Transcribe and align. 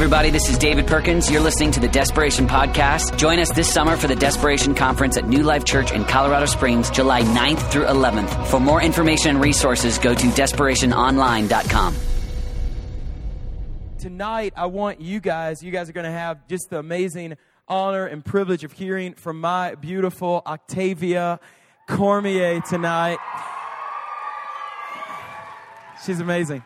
everybody. 0.00 0.30
This 0.30 0.48
is 0.48 0.56
David 0.56 0.86
Perkins. 0.86 1.30
You're 1.30 1.42
listening 1.42 1.72
to 1.72 1.80
the 1.80 1.86
Desperation 1.86 2.46
Podcast. 2.46 3.18
Join 3.18 3.38
us 3.38 3.50
this 3.50 3.70
summer 3.70 3.98
for 3.98 4.08
the 4.08 4.16
Desperation 4.16 4.74
Conference 4.74 5.18
at 5.18 5.28
New 5.28 5.42
Life 5.42 5.66
Church 5.66 5.92
in 5.92 6.06
Colorado 6.06 6.46
Springs, 6.46 6.88
July 6.88 7.20
9th 7.20 7.70
through 7.70 7.84
11th. 7.84 8.46
For 8.46 8.58
more 8.58 8.80
information 8.82 9.32
and 9.32 9.42
resources, 9.42 9.98
go 9.98 10.14
to 10.14 10.26
desperationonline.com. 10.28 11.94
Tonight, 13.98 14.54
I 14.56 14.64
want 14.64 15.02
you 15.02 15.20
guys, 15.20 15.62
you 15.62 15.70
guys 15.70 15.90
are 15.90 15.92
going 15.92 16.06
to 16.06 16.10
have 16.10 16.48
just 16.48 16.70
the 16.70 16.78
amazing 16.78 17.36
honor 17.68 18.06
and 18.06 18.24
privilege 18.24 18.64
of 18.64 18.72
hearing 18.72 19.12
from 19.12 19.38
my 19.38 19.74
beautiful 19.74 20.40
Octavia 20.46 21.40
Cormier 21.86 22.62
tonight. 22.62 23.18
She's 26.06 26.20
amazing. 26.20 26.64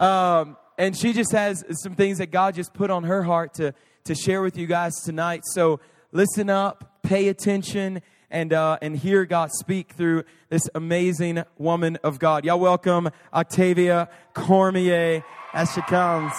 Um, 0.00 0.56
and 0.78 0.96
she 0.96 1.12
just 1.12 1.32
has 1.32 1.64
some 1.82 1.94
things 1.94 2.18
that 2.18 2.30
God 2.30 2.54
just 2.54 2.74
put 2.74 2.90
on 2.90 3.04
her 3.04 3.22
heart 3.22 3.54
to, 3.54 3.74
to 4.04 4.14
share 4.14 4.42
with 4.42 4.58
you 4.58 4.66
guys 4.66 4.92
tonight. 5.04 5.42
So 5.44 5.80
listen 6.12 6.50
up, 6.50 7.00
pay 7.02 7.28
attention, 7.28 8.02
and, 8.30 8.52
uh, 8.52 8.78
and 8.82 8.96
hear 8.96 9.24
God 9.24 9.50
speak 9.52 9.92
through 9.92 10.24
this 10.48 10.62
amazing 10.74 11.44
woman 11.58 11.96
of 12.02 12.18
God. 12.18 12.44
Y'all 12.44 12.60
welcome 12.60 13.08
Octavia 13.32 14.08
Cormier 14.34 15.24
as 15.54 15.72
she 15.72 15.80
comes. 15.82 16.32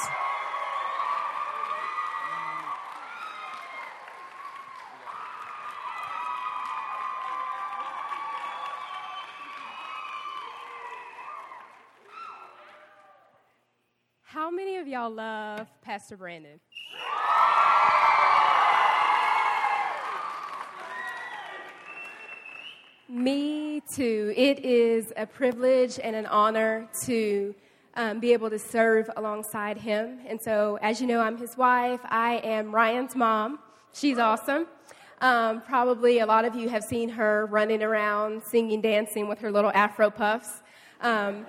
How 14.47 14.51
many 14.51 14.77
of 14.77 14.86
y'all 14.97 15.11
love 15.11 15.67
Pastor 15.83 16.17
Brandon? 16.17 16.59
Me 23.07 23.79
too. 23.93 24.33
It 24.35 24.65
is 24.65 25.13
a 25.15 25.27
privilege 25.27 25.99
and 26.03 26.15
an 26.15 26.25
honor 26.25 26.89
to 27.05 27.53
um, 27.93 28.19
be 28.19 28.33
able 28.33 28.49
to 28.49 28.57
serve 28.57 29.07
alongside 29.17 29.77
him. 29.77 30.17
And 30.27 30.41
so, 30.41 30.79
as 30.81 30.99
you 30.99 31.05
know, 31.05 31.19
I'm 31.19 31.37
his 31.37 31.55
wife. 31.55 31.99
I 32.05 32.37
am 32.37 32.73
Ryan's 32.73 33.15
mom. 33.15 33.59
She's 33.93 34.17
awesome. 34.17 34.65
Um, 35.21 35.61
probably 35.61 36.19
a 36.19 36.25
lot 36.25 36.43
of 36.43 36.55
you 36.55 36.69
have 36.69 36.83
seen 36.83 37.07
her 37.09 37.45
running 37.51 37.83
around, 37.83 38.41
singing, 38.41 38.81
dancing 38.81 39.27
with 39.27 39.37
her 39.41 39.51
little 39.51 39.71
afro 39.75 40.09
puffs. 40.09 40.63
Um, 41.01 41.45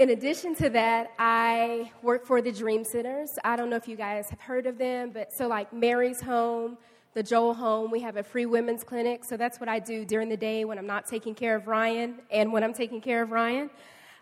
in 0.00 0.08
addition 0.08 0.54
to 0.54 0.70
that, 0.70 1.12
I 1.18 1.92
work 2.02 2.24
for 2.24 2.40
the 2.40 2.50
Dream 2.50 2.84
Centers. 2.84 3.38
I 3.44 3.54
don't 3.54 3.68
know 3.68 3.76
if 3.76 3.86
you 3.86 3.96
guys 3.96 4.30
have 4.30 4.40
heard 4.40 4.64
of 4.64 4.78
them, 4.78 5.10
but 5.10 5.30
so 5.30 5.46
like 5.46 5.74
Mary's 5.74 6.22
Home, 6.22 6.78
the 7.12 7.22
Joel 7.22 7.52
Home, 7.52 7.90
we 7.90 8.00
have 8.00 8.16
a 8.16 8.22
free 8.22 8.46
women's 8.46 8.82
clinic. 8.82 9.26
So 9.26 9.36
that's 9.36 9.60
what 9.60 9.68
I 9.68 9.78
do 9.78 10.06
during 10.06 10.30
the 10.30 10.38
day 10.38 10.64
when 10.64 10.78
I'm 10.78 10.86
not 10.86 11.06
taking 11.06 11.34
care 11.34 11.54
of 11.54 11.66
Ryan 11.66 12.14
and 12.30 12.50
when 12.50 12.64
I'm 12.64 12.72
taking 12.72 13.02
care 13.02 13.22
of 13.22 13.30
Ryan. 13.30 13.68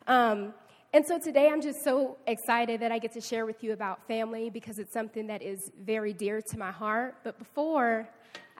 Um, 0.08 0.52
and 0.92 1.06
so 1.06 1.16
today 1.16 1.48
I'm 1.48 1.62
just 1.62 1.84
so 1.84 2.16
excited 2.26 2.80
that 2.80 2.90
I 2.90 2.98
get 2.98 3.12
to 3.12 3.20
share 3.20 3.46
with 3.46 3.62
you 3.62 3.72
about 3.72 4.04
family 4.08 4.50
because 4.50 4.80
it's 4.80 4.92
something 4.92 5.28
that 5.28 5.42
is 5.42 5.70
very 5.80 6.12
dear 6.12 6.42
to 6.42 6.58
my 6.58 6.72
heart. 6.72 7.18
But 7.22 7.38
before 7.38 8.08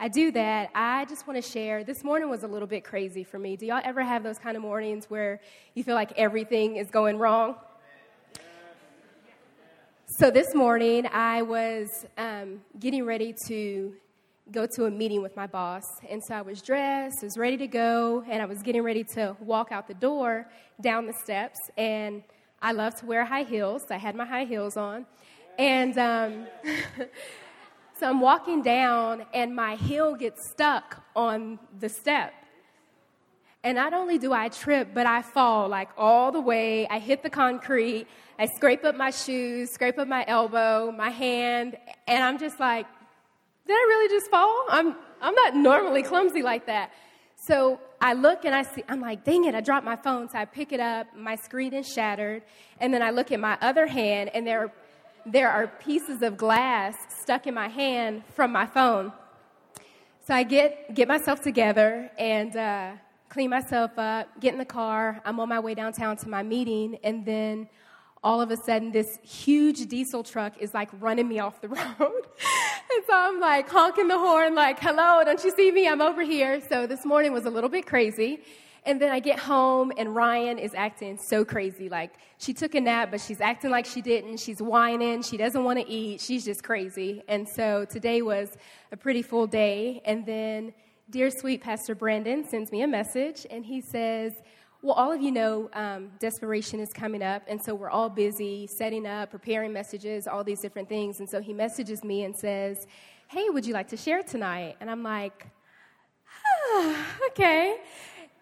I 0.01 0.07
do 0.07 0.31
that, 0.31 0.71
I 0.77 1.07
just 1.07 1.27
want 1.27 1.43
to 1.43 1.51
share. 1.51 1.83
This 1.83 2.05
morning 2.05 2.31
was 2.31 2.45
a 2.45 2.47
little 2.47 2.69
bit 2.69 2.85
crazy 2.85 3.25
for 3.25 3.37
me. 3.37 3.57
Do 3.57 3.67
y'all 3.67 3.81
ever 3.83 4.01
have 4.01 4.23
those 4.23 4.39
kind 4.39 4.57
of 4.57 4.63
mornings 4.63 5.07
where 5.07 5.41
you 5.75 5.83
feel 5.83 5.97
like 5.97 6.13
everything 6.13 6.77
is 6.77 6.89
going 6.89 7.19
wrong? 7.19 7.57
So 10.07 10.31
this 10.31 10.55
morning, 10.55 11.09
I 11.13 11.43
was 11.43 12.07
um, 12.17 12.61
getting 12.79 13.05
ready 13.05 13.35
to 13.49 13.93
go 14.53 14.67
to 14.67 14.85
a 14.85 14.91
meeting 14.91 15.21
with 15.21 15.35
my 15.35 15.49
boss. 15.49 15.85
And 16.09 16.23
so 16.23 16.35
I 16.35 16.43
was 16.43 16.63
dressed, 16.63 17.25
was 17.25 17.37
ready 17.37 17.57
to 17.57 17.67
go, 17.67 18.23
and 18.31 18.41
I 18.41 18.45
was 18.45 18.63
getting 18.63 18.83
ready 18.83 19.03
to 19.15 19.37
walk 19.41 19.73
out 19.73 19.89
the 19.89 19.95
door 19.95 20.49
down 20.81 21.07
the 21.07 21.13
steps. 21.13 21.59
And 21.77 22.23
I 22.63 22.71
love 22.71 22.95
to 23.01 23.07
wear 23.07 23.25
high 23.25 23.43
heels. 23.43 23.83
So 23.89 23.97
I 23.97 23.99
had 23.99 24.15
my 24.15 24.25
high 24.25 24.45
heels 24.45 24.77
on. 24.77 25.07
And 25.59 25.99
um, 25.99 26.47
So 27.99 28.09
I'm 28.09 28.21
walking 28.21 28.63
down, 28.63 29.25
and 29.35 29.57
my 29.57 29.75
heel 29.75 30.15
gets 30.15 30.49
stuck 30.49 31.03
on 31.17 31.59
the 31.81 31.89
step. 31.89 32.33
And 33.65 33.75
not 33.75 33.93
only 33.93 34.19
do 34.19 34.33
I 34.33 34.51
trip, 34.51 34.91
but 34.95 35.05
I 35.05 35.23
fall 35.23 35.69
like 35.69 35.89
all 35.99 36.31
the 36.31 36.41
way. 36.41 36.87
I 36.87 37.01
hit 37.01 37.25
the 37.25 37.31
concrete. 37.31 38.07
I 38.39 38.47
scrape 38.47 38.85
up 38.85 38.95
my 38.95 39.11
shoes, 39.11 39.71
scrape 39.71 39.99
up 39.99 40.07
my 40.07 40.25
elbow, 40.29 40.93
my 40.93 41.11
hand, 41.11 41.77
and 42.07 42.23
I'm 42.23 42.39
just 42.39 42.61
like, 42.61 42.87
did 43.67 43.73
I 43.73 43.85
really 43.89 44.09
just 44.09 44.31
fall? 44.31 44.67
I'm, 44.69 44.95
I'm 45.21 45.35
not 45.35 45.57
normally 45.57 46.05
clumsy 46.05 46.43
like 46.43 46.67
that. 46.67 46.93
So 47.35 47.81
I 48.01 48.13
look 48.13 48.45
and 48.45 48.55
I 48.55 48.63
see, 48.63 48.85
I'm 48.89 49.01
like, 49.01 49.25
dang 49.25 49.45
it, 49.45 49.57
I 49.57 49.61
dropped 49.61 49.85
my 49.85 49.97
phone. 49.97 50.29
So 50.29 50.39
I 50.39 50.45
pick 50.45 50.73
it 50.73 50.79
up, 50.79 51.09
my 51.17 51.35
screen 51.35 51.75
is 51.75 51.93
shattered. 51.93 52.45
And 52.79 52.95
then 52.95 53.03
I 53.03 53.11
look 53.11 53.33
at 53.33 53.41
my 53.41 53.59
other 53.61 53.89
hand, 53.89 54.31
and 54.35 54.47
there 54.47 54.73
there 55.27 55.51
are 55.51 55.67
pieces 55.67 56.23
of 56.23 56.37
glass 56.37 56.97
stuck 57.21 57.47
in 57.47 57.55
my 57.55 57.69
hand 57.69 58.23
from 58.35 58.53
my 58.53 58.67
phone. 58.67 59.13
So 60.27 60.35
I 60.35 60.43
get, 60.43 60.95
get 60.95 61.09
myself 61.09 61.41
together 61.41 62.11
and 62.19 62.55
uh, 62.57 62.93
clean 63.29 63.51
myself 63.51 63.93
up, 63.99 64.29
get 64.41 64.53
in 64.53 64.59
the 64.59 64.65
car. 64.65 65.21
I'm 65.25 65.41
on 65.41 65.49
my 65.49 65.61
way 65.61 65.75
downtown 65.75 66.17
to 66.19 66.29
my 66.29 66.43
meeting, 66.43 66.99
and 67.03 67.25
then 67.25 67.69
all 68.23 68.41
of 68.41 68.51
a 68.51 68.57
sudden, 68.57 68.91
this 68.91 69.19
huge 69.23 69.87
diesel 69.89 70.23
truck 70.23 70.59
is 70.59 70.75
like 70.75 70.91
running 71.01 71.29
me 71.29 71.39
off 71.39 71.61
the 71.61 71.69
road. 71.69 71.79
and 72.01 73.05
so 73.07 73.15
I'm 73.15 73.41
like 73.41 73.69
honking 73.69 74.09
the 74.09 74.19
horn, 74.19 74.55
like, 74.55 74.81
hello, 74.81 75.23
don't 75.25 75.43
you 75.45 75.53
see 75.57 75.71
me? 75.71 75.89
I'm 75.89 76.01
over 76.01 76.23
here. 76.23 76.61
So 76.69 76.87
this 76.87 77.05
morning 77.05 77.33
was 77.33 77.45
a 77.45 77.51
little 77.51 77.71
bit 77.71 77.87
crazy. 77.87 78.41
And 78.89 78.99
then 78.99 79.13
I 79.13 79.21
get 79.21 79.39
home, 79.39 79.93
and 79.99 80.17
Ryan 80.17 80.59
is 80.59 80.73
acting 80.73 81.19
so 81.19 81.45
crazy. 81.45 81.91
Like, 81.91 82.15
she 82.39 82.55
took 82.55 82.75
a 82.75 82.81
nap, 82.81 83.11
but 83.11 83.21
she's 83.21 83.39
acting 83.39 83.71
like 83.71 83.85
she 83.85 84.01
didn't. 84.01 84.39
She's 84.41 84.63
whining. 84.63 85.21
She 85.21 85.37
doesn't 85.37 85.63
want 85.63 85.79
to 85.79 85.87
eat. 85.87 86.23
She's 86.23 86.43
just 86.43 86.65
crazy. 86.65 87.23
And 87.29 87.47
so 87.47 87.85
today 87.85 88.23
was 88.23 88.57
a 88.91 88.97
pretty 88.97 89.21
full 89.21 89.47
day. 89.47 90.01
And 90.07 90.25
then, 90.25 90.73
dear 91.11 91.31
sweet 91.31 91.61
Pastor 91.61 91.95
Brandon 91.95 92.49
sends 92.49 92.73
me 92.73 92.81
a 92.81 92.87
message, 92.87 93.47
and 93.51 93.63
he 93.63 93.83
says, 93.83 94.33
well, 94.81 94.95
all 94.95 95.13
of 95.13 95.21
you 95.21 95.33
know 95.33 95.69
um, 95.75 96.13
desperation 96.19 96.81
is 96.81 96.91
coming 96.91 97.23
up, 97.23 97.43
and 97.47 97.63
so 97.63 97.75
we're 97.75 97.91
all 97.91 98.09
busy 98.09 98.67
setting 98.67 99.07
up, 99.07 99.31
preparing 99.31 99.71
messages, 99.71 100.27
all 100.27 100.43
these 100.43 100.63
different 100.63 100.89
things. 100.89 101.21
And 101.21 101.29
so 101.29 101.43
he 101.43 101.53
messages 101.53 102.03
me 102.03 102.25
and 102.25 102.35
says, 102.35 102.87
Hey, 103.27 103.51
would 103.51 103.67
you 103.67 103.75
like 103.75 103.89
to 103.89 103.99
share 103.99 104.23
tonight? 104.23 104.77
And 104.81 104.91
I'm 104.91 105.03
like, 105.03 105.47
ah, 106.73 107.07
Okay. 107.29 107.77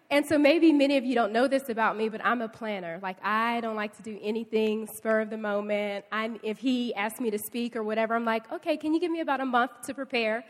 And 0.09 0.25
so 0.25 0.37
maybe 0.37 0.71
many 0.71 0.95
of 0.95 1.03
you 1.03 1.15
don't 1.15 1.33
know 1.33 1.49
this 1.49 1.67
about 1.67 1.97
me, 1.97 2.07
but 2.07 2.21
I'm 2.23 2.41
a 2.41 2.47
planner. 2.47 2.97
Like 3.03 3.17
I 3.21 3.59
don't 3.59 3.75
like 3.75 3.95
to 3.97 4.03
do 4.03 4.17
anything 4.21 4.87
spur 4.87 5.21
of 5.21 5.29
the 5.29 5.37
moment. 5.37 6.05
I'm, 6.13 6.39
if 6.43 6.59
he 6.59 6.95
asks 6.95 7.19
me 7.19 7.29
to 7.31 7.37
speak 7.37 7.75
or 7.75 7.83
whatever, 7.83 8.15
I'm 8.15 8.23
like, 8.23 8.49
okay, 8.51 8.77
can 8.77 8.93
you 8.93 9.01
give 9.01 9.11
me 9.11 9.19
about 9.19 9.41
a 9.41 9.45
month 9.45 9.71
to 9.87 9.93
prepare? 9.93 10.45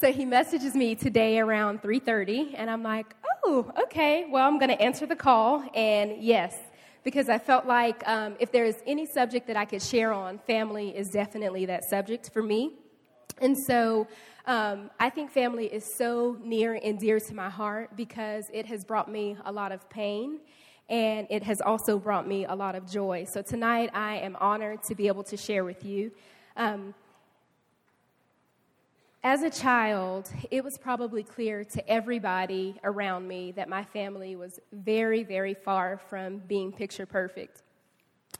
So 0.00 0.10
he 0.10 0.24
messages 0.24 0.74
me 0.74 0.94
today 0.94 1.38
around 1.38 1.82
3:30, 1.82 2.54
and 2.56 2.70
I'm 2.70 2.82
like, 2.82 3.14
oh, 3.44 3.70
okay. 3.82 4.26
Well, 4.30 4.48
I'm 4.48 4.58
going 4.58 4.70
to 4.70 4.80
answer 4.80 5.04
the 5.04 5.14
call, 5.14 5.62
and 5.74 6.22
yes, 6.22 6.56
because 7.04 7.28
I 7.28 7.36
felt 7.36 7.66
like 7.66 8.08
um, 8.08 8.36
if 8.40 8.50
there 8.50 8.64
is 8.64 8.82
any 8.86 9.04
subject 9.04 9.46
that 9.48 9.58
I 9.58 9.66
could 9.66 9.82
share 9.82 10.14
on, 10.14 10.38
family 10.38 10.96
is 10.96 11.10
definitely 11.10 11.66
that 11.66 11.84
subject 11.84 12.30
for 12.32 12.42
me. 12.42 12.72
And 13.40 13.56
so 13.56 14.06
um, 14.46 14.90
I 14.98 15.10
think 15.10 15.30
family 15.30 15.66
is 15.66 15.84
so 15.96 16.36
near 16.42 16.78
and 16.82 16.98
dear 16.98 17.18
to 17.20 17.34
my 17.34 17.48
heart 17.48 17.96
because 17.96 18.44
it 18.52 18.66
has 18.66 18.84
brought 18.84 19.10
me 19.10 19.36
a 19.44 19.52
lot 19.52 19.72
of 19.72 19.88
pain 19.88 20.40
and 20.88 21.26
it 21.30 21.42
has 21.44 21.60
also 21.60 21.98
brought 21.98 22.26
me 22.26 22.44
a 22.44 22.54
lot 22.54 22.74
of 22.74 22.90
joy. 22.90 23.24
So 23.24 23.42
tonight 23.42 23.90
I 23.94 24.16
am 24.16 24.36
honored 24.36 24.82
to 24.84 24.94
be 24.94 25.06
able 25.06 25.22
to 25.24 25.36
share 25.36 25.64
with 25.64 25.84
you. 25.84 26.10
Um, 26.56 26.94
as 29.22 29.42
a 29.42 29.50
child, 29.50 30.30
it 30.50 30.64
was 30.64 30.78
probably 30.78 31.22
clear 31.22 31.62
to 31.64 31.88
everybody 31.88 32.74
around 32.82 33.28
me 33.28 33.52
that 33.52 33.68
my 33.68 33.84
family 33.84 34.34
was 34.34 34.58
very, 34.72 35.22
very 35.22 35.54
far 35.54 36.00
from 36.08 36.38
being 36.38 36.72
picture 36.72 37.06
perfect. 37.06 37.62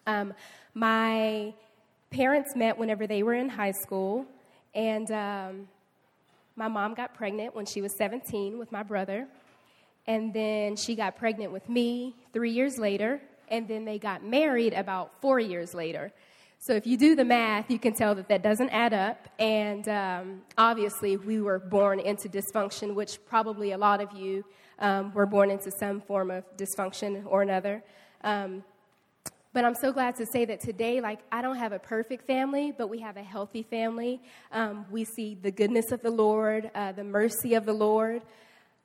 Um, 0.07 0.35
my 0.75 1.55
parents 2.11 2.57
met 2.57 2.79
whenever 2.79 3.07
they 3.07 3.23
were 3.23 3.35
in 3.35 3.49
high 3.49 3.73
school, 3.73 4.27
and 4.75 5.11
um, 5.11 5.69
my 6.57 6.69
mom 6.69 6.95
got 6.95 7.15
pregnant 7.15 7.55
when 7.55 7.67
she 7.67 7.81
was 7.81 7.95
17 7.97 8.59
with 8.59 8.71
my 8.71 8.83
brother. 8.83 9.27
And 10.07 10.33
then 10.33 10.77
she 10.77 10.95
got 10.95 11.17
pregnant 11.17 11.53
with 11.53 11.69
me 11.69 12.17
three 12.33 12.51
years 12.51 12.79
later. 12.79 13.21
And 13.49 13.67
then 13.67 13.85
they 13.85 13.99
got 13.99 14.25
married 14.25 14.73
about 14.73 15.13
four 15.21 15.41
years 15.41 15.75
later. 15.75 16.13
So 16.59 16.75
if 16.75 16.87
you 16.87 16.99
do 16.99 17.17
the 17.17 17.25
math, 17.25 17.71
you 17.71 17.79
can 17.79 17.95
tell 17.95 18.15
that 18.15 18.29
that 18.29 18.43
doesn't 18.43 18.69
add 18.69 18.93
up. 18.93 19.29
And 19.39 19.89
um, 19.89 20.43
obviously, 20.59 21.17
we 21.17 21.41
were 21.41 21.59
born 21.59 22.01
into 22.01 22.29
dysfunction, 22.29 22.95
which 22.95 23.19
probably 23.25 23.73
a 23.73 23.79
lot 23.79 24.01
of 24.01 24.13
you 24.13 24.45
um, 24.79 25.13
were 25.15 25.27
born 25.27 25.51
into 25.51 25.71
some 25.71 26.03
form 26.03 26.31
of 26.31 26.45
dysfunction 26.59 27.25
or 27.27 27.41
another. 27.43 27.83
Um, 28.23 28.63
but 29.53 29.65
I'm 29.65 29.75
so 29.75 29.93
glad 29.93 30.15
to 30.17 30.27
say 30.27 30.45
that 30.45 30.61
today, 30.61 31.01
like, 31.01 31.19
I 31.33 31.43
don't 31.43 31.57
have 31.57 31.73
a 31.73 31.79
perfect 31.79 32.27
family, 32.27 32.73
but 32.77 32.89
we 32.89 33.01
have 33.01 33.17
a 33.17 33.23
healthy 33.23 33.65
family. 33.65 34.21
Um, 34.53 34.87
we 34.91 35.05
see 35.05 35.35
the 35.35 35.51
goodness 35.51 35.91
of 35.91 36.03
the 36.03 36.11
Lord, 36.11 36.71
uh, 36.75 36.93
the 36.93 37.03
mercy 37.03 37.55
of 37.55 37.67
the 37.67 37.73
Lord. 37.73 38.23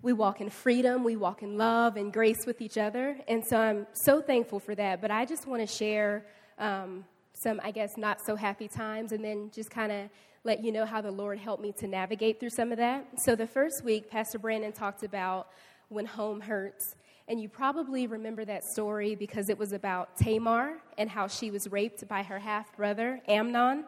We 0.02 0.14
walk 0.14 0.42
in 0.42 0.50
freedom, 0.50 1.04
we 1.04 1.16
walk 1.16 1.44
in 1.44 1.58
love 1.58 1.98
and 1.98 2.12
grace 2.12 2.46
with 2.48 2.62
each 2.62 2.78
other. 2.78 3.18
And 3.28 3.44
so 3.46 3.58
I'm 3.58 3.88
so 3.94 4.22
thankful 4.22 4.60
for 4.60 4.74
that. 4.76 5.02
But 5.02 5.12
I 5.12 5.26
just 5.26 5.48
want 5.48 5.68
to 5.68 5.68
share 5.68 6.26
um, 6.58 7.06
some, 7.34 7.62
I 7.64 7.72
guess, 7.72 7.92
not 7.98 8.18
so 8.26 8.36
happy 8.36 8.68
times 8.68 9.12
and 9.12 9.24
then 9.24 9.52
just 9.54 9.70
kind 9.70 9.92
of 9.92 10.10
let 10.44 10.64
you 10.64 10.72
know 10.72 10.86
how 10.86 11.02
the 11.02 11.12
Lord 11.12 11.40
helped 11.40 11.62
me 11.62 11.74
to 11.80 11.88
navigate 11.88 12.40
through 12.40 12.52
some 12.52 12.72
of 12.72 12.78
that. 12.78 13.06
So 13.24 13.36
the 13.36 13.48
first 13.48 13.84
week, 13.84 14.10
Pastor 14.10 14.40
Brandon 14.40 14.72
talked 14.72 15.04
about 15.04 15.48
when 15.90 16.06
home 16.06 16.42
hurts. 16.42 16.96
And 17.28 17.42
you 17.42 17.50
probably 17.50 18.06
remember 18.08 18.46
that 18.46 18.64
story 18.64 19.16
because 19.16 19.50
it 19.50 19.58
was 19.58 19.72
about 19.72 20.16
Tamar 20.18 20.78
and 20.98 21.10
how 21.10 21.28
she 21.28 21.50
was 21.50 21.68
raped 21.72 22.08
by 22.08 22.22
her 22.24 22.40
half 22.40 22.76
brother, 22.76 23.20
Amnon. 23.28 23.86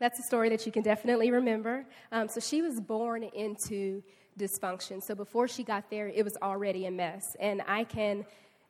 That's 0.00 0.18
a 0.18 0.22
story 0.22 0.48
that 0.48 0.66
you 0.66 0.72
can 0.72 0.82
definitely 0.82 1.30
remember. 1.30 1.84
Um, 2.12 2.28
so 2.28 2.40
she 2.40 2.62
was 2.62 2.80
born 2.80 3.22
into 3.22 4.02
dysfunction. 4.38 5.02
So 5.02 5.14
before 5.14 5.48
she 5.48 5.64
got 5.64 5.90
there, 5.90 6.08
it 6.08 6.24
was 6.24 6.36
already 6.42 6.86
a 6.86 6.90
mess. 6.90 7.36
And 7.40 7.62
I 7.66 7.84
can 7.84 8.24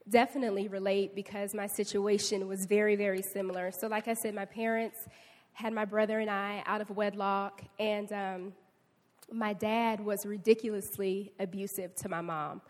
definitely 0.09 0.69
relate 0.69 1.15
because 1.15 1.55
my 1.55 1.67
situation 1.67 2.49
was 2.49 2.65
very, 2.65 2.97
very 2.97 3.23
similar. 3.23 3.71
So, 3.71 3.89
like 3.89 4.09
I 4.09 4.15
said, 4.15 4.35
my 4.35 4.47
parents 4.47 4.97
had 5.53 5.73
my 5.73 5.85
brother 5.85 6.21
and 6.21 6.31
I 6.31 6.63
out 6.67 6.81
of 6.81 6.91
wedlock, 6.91 7.63
and 7.79 8.13
um, 8.13 8.53
my 9.33 9.53
dad 9.53 10.01
was 10.01 10.25
ridiculously 10.25 11.33
abusive 11.39 11.95
to 11.97 12.09
my 12.09 12.21
mom. 12.21 12.61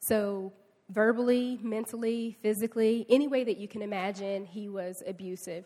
So, 0.00 0.52
verbally, 0.90 1.58
mentally, 1.62 2.36
physically, 2.42 3.06
any 3.08 3.28
way 3.28 3.44
that 3.44 3.58
you 3.58 3.68
can 3.68 3.82
imagine, 3.82 4.44
he 4.44 4.68
was 4.68 5.02
abusive. 5.06 5.64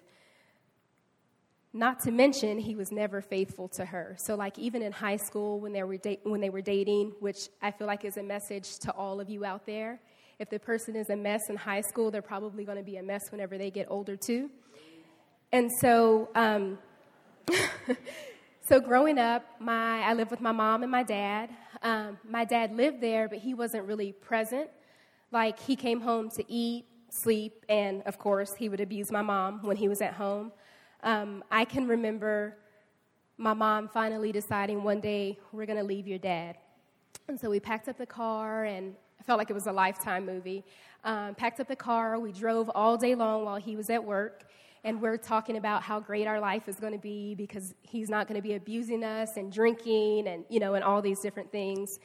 Not 1.73 2.01
to 2.01 2.11
mention, 2.11 2.59
he 2.59 2.75
was 2.75 2.91
never 2.91 3.21
faithful 3.21 3.69
to 3.69 3.85
her. 3.85 4.17
So, 4.19 4.35
like, 4.35 4.59
even 4.59 4.83
in 4.83 4.91
high 4.91 5.17
school, 5.17 5.61
when 5.61 5.73
they 5.73 5.83
were, 5.85 5.99
da- 5.99 6.21
when 6.25 6.41
they 6.41 6.51
were 6.51 6.63
dating, 6.63 7.13
which 7.21 7.49
I 7.63 7.71
feel 7.71 7.87
like 7.87 8.05
is 8.05 8.17
a 8.17 8.23
message 8.23 8.79
to 8.81 8.93
all 8.93 9.21
of 9.21 9.31
you 9.31 9.45
out 9.45 9.67
there, 9.67 10.01
if 10.41 10.51
the 10.51 10.59
person 10.59 10.97
is 10.97 11.11
a 11.11 11.17
mess 11.17 11.49
in 11.49 11.57
high 11.57 11.83
school, 11.83 12.11
they're 12.11 12.23
probably 12.23 12.65
going 12.65 12.79
to 12.79 12.85
be 12.85 12.97
a 12.97 13.03
mess 13.03 13.31
whenever 13.31 13.57
they 13.57 13.71
get 13.71 13.87
older, 13.89 14.17
too. 14.17 14.51
And 15.53 15.71
so, 15.81 16.31
um, 16.35 16.79
so 18.71 18.79
growing 18.79 19.19
up, 19.19 19.45
my, 19.59 20.01
I 20.03 20.13
lived 20.13 20.31
with 20.31 20.41
my 20.41 20.53
mom 20.53 20.85
and 20.85 20.93
my 20.93 21.03
dad. 21.03 21.51
Um, 21.83 22.19
my 22.23 22.45
dad 22.45 22.73
lived 22.73 23.01
there, 23.01 23.29
but 23.29 23.39
he 23.39 23.53
wasn't 23.53 23.85
really 23.85 24.13
present. 24.13 24.71
Like, 25.33 25.59
he 25.59 25.75
came 25.75 26.01
home 26.01 26.31
to 26.31 26.45
eat, 26.49 26.85
sleep, 27.09 27.67
and 27.69 28.01
of 28.03 28.17
course, 28.17 28.55
he 28.55 28.69
would 28.69 28.81
abuse 28.81 29.11
my 29.11 29.23
mom 29.23 29.59
when 29.65 29.77
he 29.77 29.89
was 29.89 30.01
at 30.01 30.13
home. 30.13 30.53
Um, 31.03 31.43
I 31.51 31.65
can 31.65 31.89
remember 31.89 32.59
my 33.39 33.55
mom 33.55 33.89
finally 33.89 34.31
deciding 34.31 34.85
one 34.85 35.01
day, 35.01 35.41
we're 35.51 35.67
going 35.67 35.81
to 35.81 35.85
leave 35.85 36.07
your 36.07 36.21
dad. 36.21 36.57
And 37.27 37.41
so 37.41 37.51
we 37.51 37.59
packed 37.59 37.89
up 37.89 37.99
the 37.99 38.07
car, 38.07 38.67
and 38.67 38.95
I 39.19 39.25
felt 39.25 39.39
like 39.39 39.51
it 39.51 39.55
was 39.55 39.67
a 39.67 39.73
lifetime 39.73 40.25
movie. 40.25 40.65
Um, 41.03 41.35
packed 41.35 41.59
up 41.59 41.67
the 41.67 41.75
car, 41.75 42.21
we 42.21 42.31
drove 42.31 42.71
all 42.73 42.97
day 42.97 43.17
long 43.17 43.45
while 43.45 43.57
he 43.57 43.75
was 43.75 43.91
at 43.91 44.05
work 44.05 44.45
and 44.85 45.01
we're 45.01 45.17
talking 45.17 45.57
about 45.57 45.83
how 45.83 46.01
great 46.01 46.27
our 46.27 46.41
life 46.41 46.69
is 46.69 46.77
going 46.77 46.93
to 46.93 46.99
be 46.99 47.35
because 47.35 47.75
he's 47.83 48.09
not 48.09 48.27
going 48.27 48.37
to 48.37 48.43
be 48.43 48.55
abusing 48.55 49.05
us 49.05 49.37
and 49.37 49.53
drinking 49.53 50.27
and 50.27 50.45
you 50.49 50.61
know 50.61 50.75
and 50.75 50.85
all 50.85 51.03
these 51.03 51.21
different 51.21 51.53
things. 51.53 51.99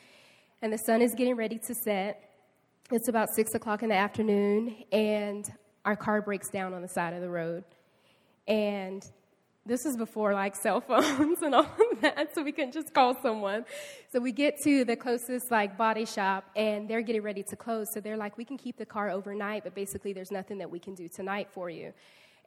And 0.62 0.72
the 0.74 0.77
sun 0.77 1.01
is 1.01 1.13
getting 1.13 1.36
ready 1.36 1.57
to 1.60 1.75
set. 1.75 2.30
It's 2.92 3.07
about 3.07 3.30
six 3.30 3.56
o'clock 3.56 3.83
in 3.83 3.89
the 3.89 3.95
afternoon 3.95 4.75
and 4.92 5.51
our 5.86 5.95
car 5.95 6.22
breaks 6.22 6.50
down 6.50 6.74
on 6.74 6.81
the 6.81 6.88
side 6.88 7.13
of 7.13 7.22
the 7.22 7.30
road. 7.30 7.63
And 8.48 9.06
this 9.66 9.86
is 9.86 9.98
before 9.98 10.33
like 10.33 10.56
cell 10.56 10.81
phones 10.81 11.42
and 11.42 11.56
all 11.56 11.63
of 11.63 12.01
that 12.01 12.36
so 12.36 12.44
we 12.44 12.51
couldn't 12.51 12.74
just 12.74 12.94
call 12.94 13.16
someone. 13.21 13.66
So 14.12 14.19
we 14.19 14.31
get 14.31 14.62
to 14.63 14.83
the 14.83 14.95
closest 14.95 15.50
like 15.50 15.78
body 15.78 16.06
shop 16.06 16.50
and 16.56 16.89
they're 16.89 17.01
getting 17.01 17.24
ready 17.24 17.44
to 17.44 17.56
close. 17.56 17.92
So 17.94 18.01
they're 18.01 18.18
like 18.18 18.38
we 18.38 18.45
can 18.45 18.57
keep 18.57 18.78
the 18.78 18.86
car 18.86 19.10
overnight 19.10 19.63
but 19.63 19.74
basically 19.74 20.12
there's 20.13 20.31
nothing 20.31 20.57
that 20.57 20.69
we 20.69 20.80
can 20.80 20.94
do 20.94 21.07
tonight 21.07 21.48
for 21.51 21.69
you 21.69 21.94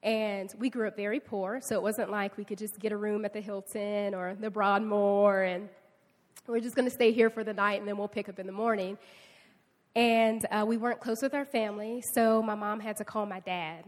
and 0.02 0.54
we 0.58 0.70
grew 0.70 0.88
up 0.88 0.96
very 0.96 1.20
poor, 1.20 1.60
so 1.60 1.74
it 1.74 1.82
wasn't 1.82 2.10
like 2.10 2.36
we 2.36 2.44
could 2.44 2.58
just 2.58 2.78
get 2.78 2.92
a 2.92 2.96
room 2.96 3.24
at 3.24 3.32
the 3.32 3.40
Hilton 3.40 4.14
or 4.14 4.36
the 4.38 4.50
Broadmoor 4.50 5.42
and 5.42 5.68
we're 6.46 6.60
just 6.60 6.74
going 6.74 6.88
to 6.88 6.94
stay 6.94 7.12
here 7.12 7.28
for 7.28 7.44
the 7.44 7.52
night 7.52 7.78
and 7.78 7.86
then 7.86 7.98
we'll 7.98 8.08
pick 8.08 8.28
up 8.28 8.38
in 8.38 8.46
the 8.46 8.52
morning. 8.52 8.96
And 9.94 10.46
uh, 10.50 10.64
we 10.66 10.76
weren't 10.76 11.00
close 11.00 11.20
with 11.20 11.34
our 11.34 11.44
family, 11.44 12.00
so 12.00 12.42
my 12.42 12.54
mom 12.54 12.80
had 12.80 12.96
to 12.98 13.04
call 13.04 13.26
my 13.26 13.40
dad 13.40 13.84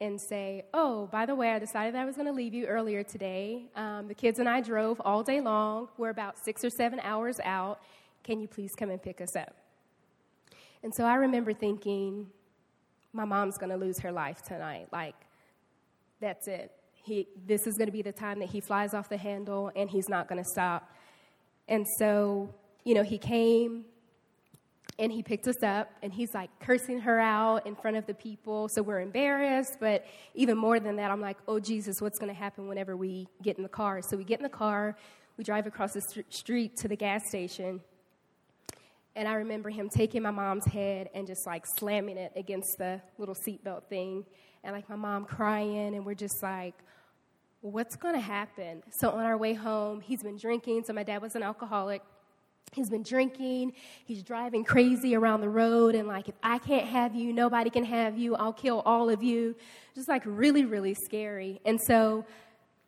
and 0.00 0.18
say, 0.18 0.64
Oh, 0.72 1.08
by 1.12 1.26
the 1.26 1.34
way, 1.34 1.50
I 1.50 1.58
decided 1.58 1.94
I 1.94 2.04
was 2.04 2.16
going 2.16 2.26
to 2.26 2.32
leave 2.32 2.54
you 2.54 2.66
earlier 2.66 3.02
today. 3.02 3.64
Um, 3.76 4.08
the 4.08 4.14
kids 4.14 4.38
and 4.38 4.48
I 4.48 4.60
drove 4.60 5.00
all 5.04 5.22
day 5.22 5.40
long. 5.40 5.88
We're 5.98 6.10
about 6.10 6.38
six 6.38 6.64
or 6.64 6.70
seven 6.70 7.00
hours 7.00 7.38
out. 7.44 7.80
Can 8.22 8.40
you 8.40 8.48
please 8.48 8.74
come 8.74 8.90
and 8.90 9.02
pick 9.02 9.20
us 9.20 9.36
up? 9.36 9.54
And 10.82 10.94
so 10.94 11.04
I 11.04 11.14
remember 11.16 11.52
thinking, 11.52 12.28
My 13.12 13.24
mom's 13.24 13.58
going 13.58 13.70
to 13.70 13.76
lose 13.76 13.98
her 13.98 14.12
life 14.12 14.42
tonight. 14.42 14.88
Like, 14.92 15.16
that's 16.20 16.48
it. 16.48 16.72
He, 17.02 17.28
this 17.46 17.66
is 17.66 17.76
going 17.76 17.88
to 17.88 17.92
be 17.92 18.02
the 18.02 18.12
time 18.12 18.38
that 18.40 18.50
he 18.50 18.60
flies 18.60 18.94
off 18.94 19.08
the 19.08 19.16
handle 19.16 19.70
and 19.74 19.90
he's 19.90 20.08
not 20.08 20.28
going 20.28 20.42
to 20.42 20.48
stop. 20.48 20.90
And 21.68 21.86
so, 21.98 22.54
you 22.84 22.94
know, 22.94 23.02
he 23.02 23.18
came 23.18 23.84
and 24.98 25.10
he 25.10 25.22
picked 25.22 25.48
us 25.48 25.62
up 25.62 25.90
and 26.02 26.12
he's 26.12 26.34
like 26.34 26.50
cursing 26.60 27.00
her 27.00 27.18
out 27.18 27.66
in 27.66 27.74
front 27.74 27.96
of 27.96 28.06
the 28.06 28.12
people. 28.12 28.68
So 28.68 28.82
we're 28.82 29.00
embarrassed. 29.00 29.78
But 29.80 30.04
even 30.34 30.58
more 30.58 30.78
than 30.78 30.96
that, 30.96 31.10
I'm 31.10 31.22
like, 31.22 31.38
oh, 31.48 31.58
Jesus, 31.58 32.02
what's 32.02 32.18
going 32.18 32.32
to 32.32 32.38
happen 32.38 32.68
whenever 32.68 32.96
we 32.96 33.26
get 33.42 33.56
in 33.56 33.62
the 33.62 33.68
car? 33.68 34.02
So 34.02 34.16
we 34.16 34.24
get 34.24 34.40
in 34.40 34.42
the 34.42 34.50
car, 34.50 34.96
we 35.38 35.44
drive 35.44 35.66
across 35.66 35.94
the 35.94 36.02
st- 36.02 36.32
street 36.32 36.76
to 36.78 36.88
the 36.88 36.96
gas 36.96 37.28
station. 37.28 37.80
And 39.16 39.26
I 39.26 39.34
remember 39.34 39.70
him 39.70 39.88
taking 39.88 40.22
my 40.22 40.30
mom's 40.30 40.66
head 40.66 41.08
and 41.14 41.26
just 41.26 41.46
like 41.46 41.64
slamming 41.66 42.18
it 42.18 42.32
against 42.36 42.76
the 42.78 43.00
little 43.18 43.34
seatbelt 43.34 43.84
thing 43.84 44.24
and 44.62 44.74
like 44.74 44.88
my 44.88 44.96
mom 44.96 45.24
crying, 45.24 45.94
and 45.94 46.04
we're 46.04 46.14
just 46.14 46.42
like, 46.42 46.74
what's 47.62 47.96
going 47.96 48.14
to 48.14 48.20
happen? 48.20 48.82
So 48.90 49.10
on 49.10 49.24
our 49.24 49.36
way 49.36 49.54
home, 49.54 50.00
he's 50.00 50.22
been 50.22 50.36
drinking. 50.36 50.84
So 50.86 50.92
my 50.92 51.02
dad 51.02 51.20
was 51.22 51.34
an 51.34 51.42
alcoholic. 51.42 52.02
He's 52.72 52.88
been 52.88 53.02
drinking. 53.02 53.72
He's 54.04 54.22
driving 54.22 54.64
crazy 54.64 55.16
around 55.16 55.40
the 55.40 55.48
road. 55.48 55.94
And 55.94 56.06
like, 56.06 56.28
if 56.28 56.36
I 56.42 56.58
can't 56.58 56.86
have 56.86 57.14
you, 57.14 57.32
nobody 57.32 57.68
can 57.68 57.84
have 57.84 58.16
you. 58.16 58.36
I'll 58.36 58.52
kill 58.52 58.80
all 58.86 59.10
of 59.10 59.22
you. 59.22 59.56
Just 59.94 60.08
like 60.08 60.22
really, 60.24 60.64
really 60.64 60.94
scary. 60.94 61.60
And 61.64 61.80
so, 61.80 62.24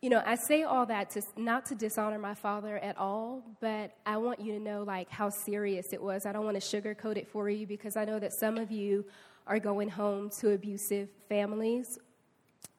you 0.01 0.09
know, 0.09 0.23
I 0.25 0.35
say 0.35 0.63
all 0.63 0.85
that 0.87 1.11
to 1.11 1.21
not 1.37 1.65
to 1.67 1.75
dishonor 1.75 2.17
my 2.17 2.33
father 2.33 2.77
at 2.77 2.97
all, 2.97 3.43
but 3.61 3.91
I 4.05 4.17
want 4.17 4.39
you 4.39 4.53
to 4.53 4.59
know 4.59 4.83
like 4.83 5.09
how 5.09 5.29
serious 5.29 5.87
it 5.91 6.01
was. 6.01 6.25
I 6.25 6.31
don't 6.31 6.45
want 6.45 6.59
to 6.59 6.81
sugarcoat 6.81 7.17
it 7.17 7.27
for 7.27 7.49
you 7.49 7.67
because 7.67 7.95
I 7.95 8.05
know 8.05 8.19
that 8.19 8.33
some 8.33 8.57
of 8.57 8.71
you 8.71 9.05
are 9.47 9.59
going 9.59 9.89
home 9.89 10.29
to 10.39 10.51
abusive 10.51 11.09
families, 11.27 11.99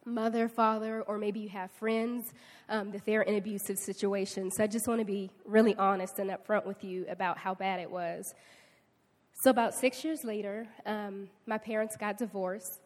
mother, 0.04 0.48
father, 0.48 1.02
or 1.02 1.18
maybe 1.18 1.40
you 1.40 1.48
have 1.48 1.70
friends 1.72 2.32
um, 2.68 2.90
that 2.92 3.04
they're 3.04 3.22
in 3.22 3.36
abusive 3.36 3.78
situations. 3.78 4.56
So 4.56 4.64
I 4.64 4.66
just 4.66 4.88
want 4.88 5.00
to 5.00 5.04
be 5.04 5.30
really 5.44 5.74
honest 5.76 6.18
and 6.18 6.30
upfront 6.30 6.66
with 6.66 6.82
you 6.84 7.06
about 7.08 7.38
how 7.38 7.54
bad 7.54 7.80
it 7.80 7.90
was. 7.90 8.34
So, 9.40 9.50
about 9.50 9.74
six 9.74 10.04
years 10.04 10.24
later, 10.24 10.66
um, 10.86 11.28
my 11.46 11.58
parents 11.58 11.96
got 11.96 12.16
divorced. 12.16 12.80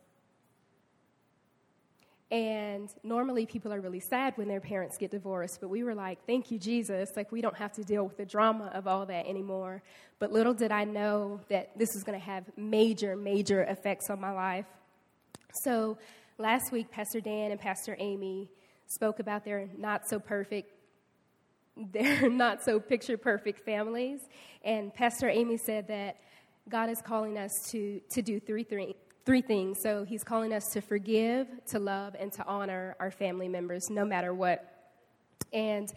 And 2.31 2.91
normally 3.03 3.47
people 3.47 3.73
are 3.73 3.81
really 3.81 4.01
sad 4.01 4.37
when 4.37 4.49
their 4.49 4.61
parents 4.61 4.99
get 4.99 5.11
divorced, 5.11 5.61
but 5.63 5.69
we 5.69 5.83
were 5.83 5.95
like, 5.95 6.19
thank 6.27 6.51
you, 6.51 6.59
Jesus. 6.59 7.11
Like, 7.17 7.33
we 7.33 7.41
don't 7.41 7.57
have 7.57 7.73
to 7.73 7.85
deal 7.85 8.05
with 8.05 8.19
the 8.19 8.27
drama 8.27 8.71
of 8.75 8.87
all 8.87 9.07
that 9.07 9.27
anymore. 9.27 9.83
But 10.19 10.31
little 10.31 10.53
did 10.53 10.71
I 10.71 10.85
know 10.85 11.41
that 11.49 11.79
this 11.79 11.95
was 11.95 12.05
going 12.05 12.19
to 12.19 12.25
have 12.25 12.45
major, 12.57 13.17
major 13.17 13.63
effects 13.63 14.11
on 14.11 14.21
my 14.21 14.33
life. 14.33 14.67
So, 15.63 15.97
last 16.37 16.71
week, 16.71 16.91
Pastor 16.91 17.21
Dan 17.21 17.51
and 17.51 17.59
Pastor 17.59 17.97
Amy 17.99 18.51
spoke 18.89 19.21
about 19.21 19.45
their 19.47 19.69
not 19.79 20.07
so 20.07 20.19
perfect, 20.19 20.71
their 21.93 22.29
not 22.29 22.63
so 22.63 22.79
picture 22.79 23.17
perfect 23.17 23.65
families. 23.65 24.21
And 24.63 24.93
Pastor 24.93 25.31
Amy 25.31 25.57
said 25.57 25.89
that 25.89 26.17
God 26.69 26.91
is 26.91 27.01
calling 27.01 27.39
us 27.39 27.71
to, 27.71 28.01
to 28.11 28.21
do 28.21 28.39
three, 28.39 28.65
three, 28.65 28.97
three 29.25 29.43
things. 29.43 29.81
So 29.81 30.05
he's 30.05 30.25
calling 30.25 30.53
us 30.53 30.73
to 30.73 30.81
forgive, 30.81 31.47
to 31.67 31.79
love, 31.79 32.17
and 32.19 32.33
to 32.35 32.47
honor 32.47 32.97
our 32.99 33.11
family 33.11 33.49
members 33.49 33.91
no 33.91 34.05
matter 34.05 34.33
what. 34.33 34.93
And 35.53 35.93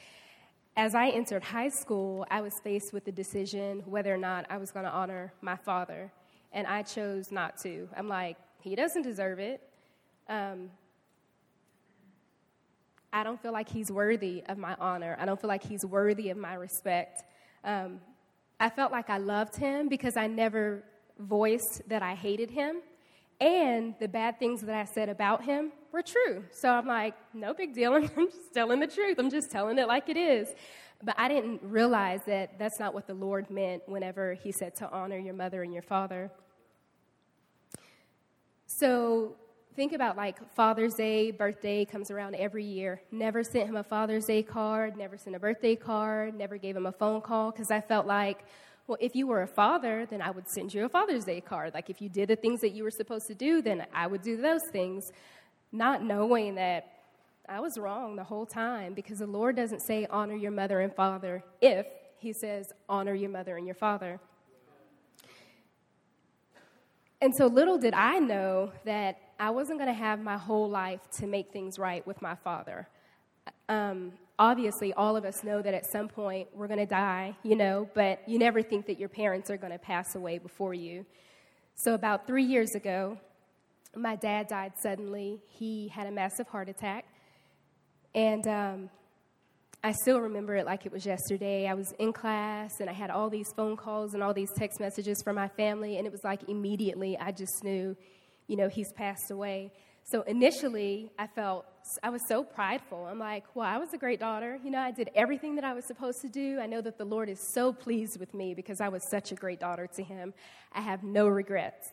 as 0.76 0.96
I 0.96 1.10
entered 1.10 1.44
high 1.44 1.70
school, 1.70 2.26
I 2.32 2.42
was 2.42 2.60
faced 2.60 2.94
with 2.94 3.06
the 3.06 3.12
decision 3.12 3.84
whether 3.86 4.14
or 4.14 4.18
not 4.18 4.46
I 4.50 4.58
was 4.58 4.72
going 4.72 4.86
to 4.86 4.92
honor 4.92 5.34
my 5.42 5.56
father. 5.56 6.12
And 6.54 6.68
I 6.68 6.84
chose 6.84 7.32
not 7.32 7.58
to. 7.64 7.88
I'm 7.96 8.08
like, 8.08 8.38
he 8.62 8.76
doesn't 8.76 9.04
deserve 9.04 9.40
it. 9.40 9.62
Um, 10.28 10.70
I 13.14 13.24
don't 13.24 13.42
feel 13.42 13.52
like 13.52 13.68
he's 13.68 13.92
worthy 13.92 14.44
of 14.48 14.58
my 14.58 14.76
honor. 14.80 15.18
I 15.20 15.26
don't 15.26 15.40
feel 15.40 15.50
like 15.50 15.64
he's 15.64 15.86
worthy 15.86 16.30
of 16.30 16.38
my 16.38 16.54
respect. 16.54 17.24
Um, 17.64 18.00
I 18.60 18.70
felt 18.70 18.92
like 18.92 19.10
I 19.10 19.18
loved 19.18 19.56
him 19.56 19.90
because 19.90 20.16
I 20.16 20.28
never 20.28 20.84
voiced 21.20 21.82
that 21.90 22.02
I 22.02 22.16
hated 22.16 22.52
him. 22.52 22.78
And 23.42 23.96
the 24.00 24.08
bad 24.08 24.38
things 24.38 24.62
that 24.62 24.76
I 24.76 24.86
said 24.86 25.10
about 25.10 25.44
him 25.44 25.72
were 25.92 26.04
true. 26.04 26.44
So 26.52 26.70
I'm 26.70 26.86
like, 26.86 27.16
no 27.34 27.56
big 27.56 27.74
deal. 27.74 27.94
I'm 27.96 28.08
just 28.08 28.54
telling 28.54 28.80
the 28.80 28.88
truth. 28.88 29.18
I'm 29.18 29.32
just 29.32 29.50
telling 29.50 29.80
it 29.80 29.88
like 29.88 30.10
it 30.10 30.16
is. 30.16 30.50
But 31.04 31.16
I 31.18 31.28
didn't 31.28 31.60
realize 31.64 32.22
that 32.28 32.60
that's 32.60 32.80
not 32.80 32.94
what 32.94 33.08
the 33.08 33.16
Lord 33.16 33.50
meant 33.50 33.82
whenever 33.88 34.36
He 34.36 34.52
said 34.52 34.76
to 34.76 34.90
honor 34.92 35.18
your 35.18 35.34
mother 35.34 35.64
and 35.64 35.74
your 35.74 35.82
father. 35.82 36.30
So 38.68 39.36
think 39.76 39.94
about 39.94 40.18
like 40.18 40.38
Father's 40.54 40.94
Day, 40.94 41.32
birthday 41.32 41.84
comes 41.84 42.12
around 42.12 42.36
every 42.36 42.64
year. 42.64 43.02
Never 43.12 43.44
sent 43.44 43.68
him 43.68 43.76
a 43.76 43.84
Father's 43.84 44.26
Day 44.26 44.44
card, 44.44 44.96
never 44.96 45.18
sent 45.18 45.36
a 45.36 45.40
birthday 45.40 45.76
card, 45.76 46.36
never 46.36 46.58
gave 46.58 46.78
him 46.78 46.86
a 46.86 46.92
phone 46.92 47.22
call 47.22 47.50
because 47.50 47.72
I 47.72 47.82
felt 47.82 48.06
like, 48.06 48.46
well, 48.92 48.98
if 49.00 49.16
you 49.16 49.26
were 49.26 49.42
a 49.42 49.48
father, 49.48 50.06
then 50.06 50.22
I 50.22 50.32
would 50.32 50.50
send 50.50 50.74
you 50.74 50.84
a 50.84 50.90
Father's 50.90 51.24
Day 51.24 51.40
card. 51.40 51.74
Like 51.74 51.90
if 51.90 52.02
you 52.02 52.10
did 52.10 52.28
the 52.28 52.36
things 52.36 52.60
that 52.60 52.72
you 52.72 52.84
were 52.84 52.92
supposed 52.92 53.26
to 53.28 53.34
do, 53.34 53.62
then 53.62 53.86
I 53.94 54.06
would 54.06 54.22
do 54.22 54.36
those 54.36 54.64
things, 54.70 55.14
not 55.72 56.04
knowing 56.04 56.56
that 56.56 56.92
I 57.48 57.62
was 57.62 57.78
wrong 57.78 58.18
the 58.18 58.26
whole 58.26 58.46
time 58.46 58.94
because 58.94 59.20
the 59.20 59.28
Lord 59.28 59.56
doesn't 59.56 59.82
say 59.82 60.08
honor 60.10 60.36
your 60.36 60.52
mother 60.52 60.82
and 60.82 60.94
father 60.94 61.42
if 61.62 61.88
He 62.18 62.34
says 62.34 62.74
honor 62.90 63.14
your 63.14 63.30
mother 63.30 63.56
and 63.56 63.66
your 63.66 63.76
father. 63.76 64.20
And 67.22 67.34
so 67.34 67.46
little 67.46 67.78
did 67.78 67.94
I 67.94 68.20
know 68.20 68.74
that 68.84 69.20
I 69.40 69.52
wasn't 69.52 69.80
going 69.80 69.88
to 69.88 69.98
have 69.98 70.20
my 70.20 70.36
whole 70.36 70.70
life 70.70 71.00
to 71.20 71.28
make 71.28 71.54
things 71.54 71.80
right 71.80 72.06
with 72.06 72.22
my 72.22 72.36
father. 72.36 72.90
Um, 73.70 74.12
obviously, 74.42 74.92
all 74.94 75.16
of 75.16 75.24
us 75.24 75.44
know 75.44 75.62
that 75.62 75.74
at 75.76 75.86
some 75.86 76.08
point 76.08 76.48
we're 76.54 76.68
going 76.68 76.80
to 76.80 76.86
die, 76.86 77.38
you 77.44 77.56
know, 77.56 77.88
but 77.94 78.28
you 78.28 78.40
never 78.40 78.64
think 78.64 78.88
that 78.88 79.00
your 79.00 79.08
parents 79.08 79.52
are 79.52 79.58
going 79.58 79.72
to 79.72 79.78
pass 79.78 80.16
away 80.16 80.40
before 80.40 80.74
you. 80.74 81.06
So, 81.76 81.94
about 81.94 82.26
three 82.26 82.44
years 82.44 82.74
ago, 82.74 83.20
my 83.96 84.16
dad 84.16 84.48
died 84.48 84.74
suddenly. 84.82 85.40
He 85.48 85.90
had 85.90 86.08
a 86.08 86.12
massive 86.12 86.48
heart 86.48 86.70
attack. 86.70 87.06
And 88.16 88.48
um, 88.48 88.90
I 89.84 89.92
still 89.92 90.20
remember 90.20 90.56
it 90.56 90.66
like 90.66 90.88
it 90.88 90.92
was 90.92 91.06
yesterday. 91.06 91.68
I 91.68 91.76
was 91.76 91.94
in 92.00 92.12
class 92.12 92.80
and 92.80 92.90
I 92.90 92.94
had 92.94 93.12
all 93.12 93.30
these 93.30 93.54
phone 93.56 93.78
calls 93.78 94.16
and 94.16 94.24
all 94.24 94.34
these 94.34 94.52
text 94.58 94.80
messages 94.80 95.22
from 95.24 95.36
my 95.36 95.50
family, 95.50 95.98
and 95.98 96.08
it 96.08 96.12
was 96.12 96.24
like 96.24 96.50
immediately 96.50 97.16
I 97.18 97.32
just 97.32 97.64
knew, 97.64 97.96
you 98.48 98.58
know, 98.58 98.70
he's 98.70 98.92
passed 98.94 99.30
away. 99.30 99.72
So 100.04 100.22
initially, 100.24 101.12
I 101.18 101.28
felt 101.28 101.66
I 102.04 102.10
was 102.10 102.22
so 102.28 102.44
prideful. 102.44 103.06
I'm 103.06 103.20
like, 103.20 103.44
well, 103.56 103.66
I 103.66 103.78
was 103.78 103.94
a 103.94 103.98
great 103.98 104.20
daughter. 104.20 104.60
You 104.64 104.72
know, 104.72 104.80
I 104.80 104.92
did 104.92 105.10
everything 105.16 105.56
that 105.56 105.64
I 105.64 105.74
was 105.74 105.86
supposed 105.86 106.22
to 106.22 106.30
do. 106.30 106.60
I 106.60 106.68
know 106.68 106.82
that 106.82 106.98
the 106.98 107.06
Lord 107.06 107.30
is 107.30 107.40
so 107.40 107.74
pleased 107.74 108.20
with 108.20 108.34
me 108.34 108.54
because 108.54 108.82
I 108.82 108.90
was 108.90 109.04
such 109.10 109.32
a 109.32 109.36
great 109.36 109.60
daughter 109.60 109.88
to 109.96 110.04
Him. 110.04 110.34
I 110.74 110.82
have 110.82 111.04
no 111.04 111.28
regrets. 111.28 111.92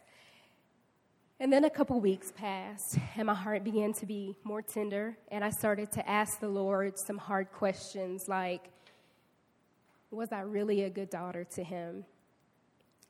And 1.41 1.53
then 1.53 1.65
a 1.65 1.71
couple 1.71 2.01
weeks 2.01 2.33
passed, 2.33 2.99
and 3.17 3.27
my 3.27 3.35
heart 3.35 3.63
began 3.63 3.93
to 3.95 4.07
be 4.07 4.35
more 4.43 4.61
tender, 4.61 5.17
and 5.31 5.45
I 5.45 5.51
started 5.51 5.93
to 5.93 6.09
ask 6.09 6.41
the 6.41 6.49
Lord 6.49 6.99
some 6.99 7.17
hard 7.17 7.53
questions 7.53 8.25
like, 8.27 8.71
Was 10.11 10.33
I 10.33 10.41
really 10.41 10.83
a 10.83 10.91
good 10.91 11.11
daughter 11.11 11.45
to 11.55 11.63
him? 11.63 12.05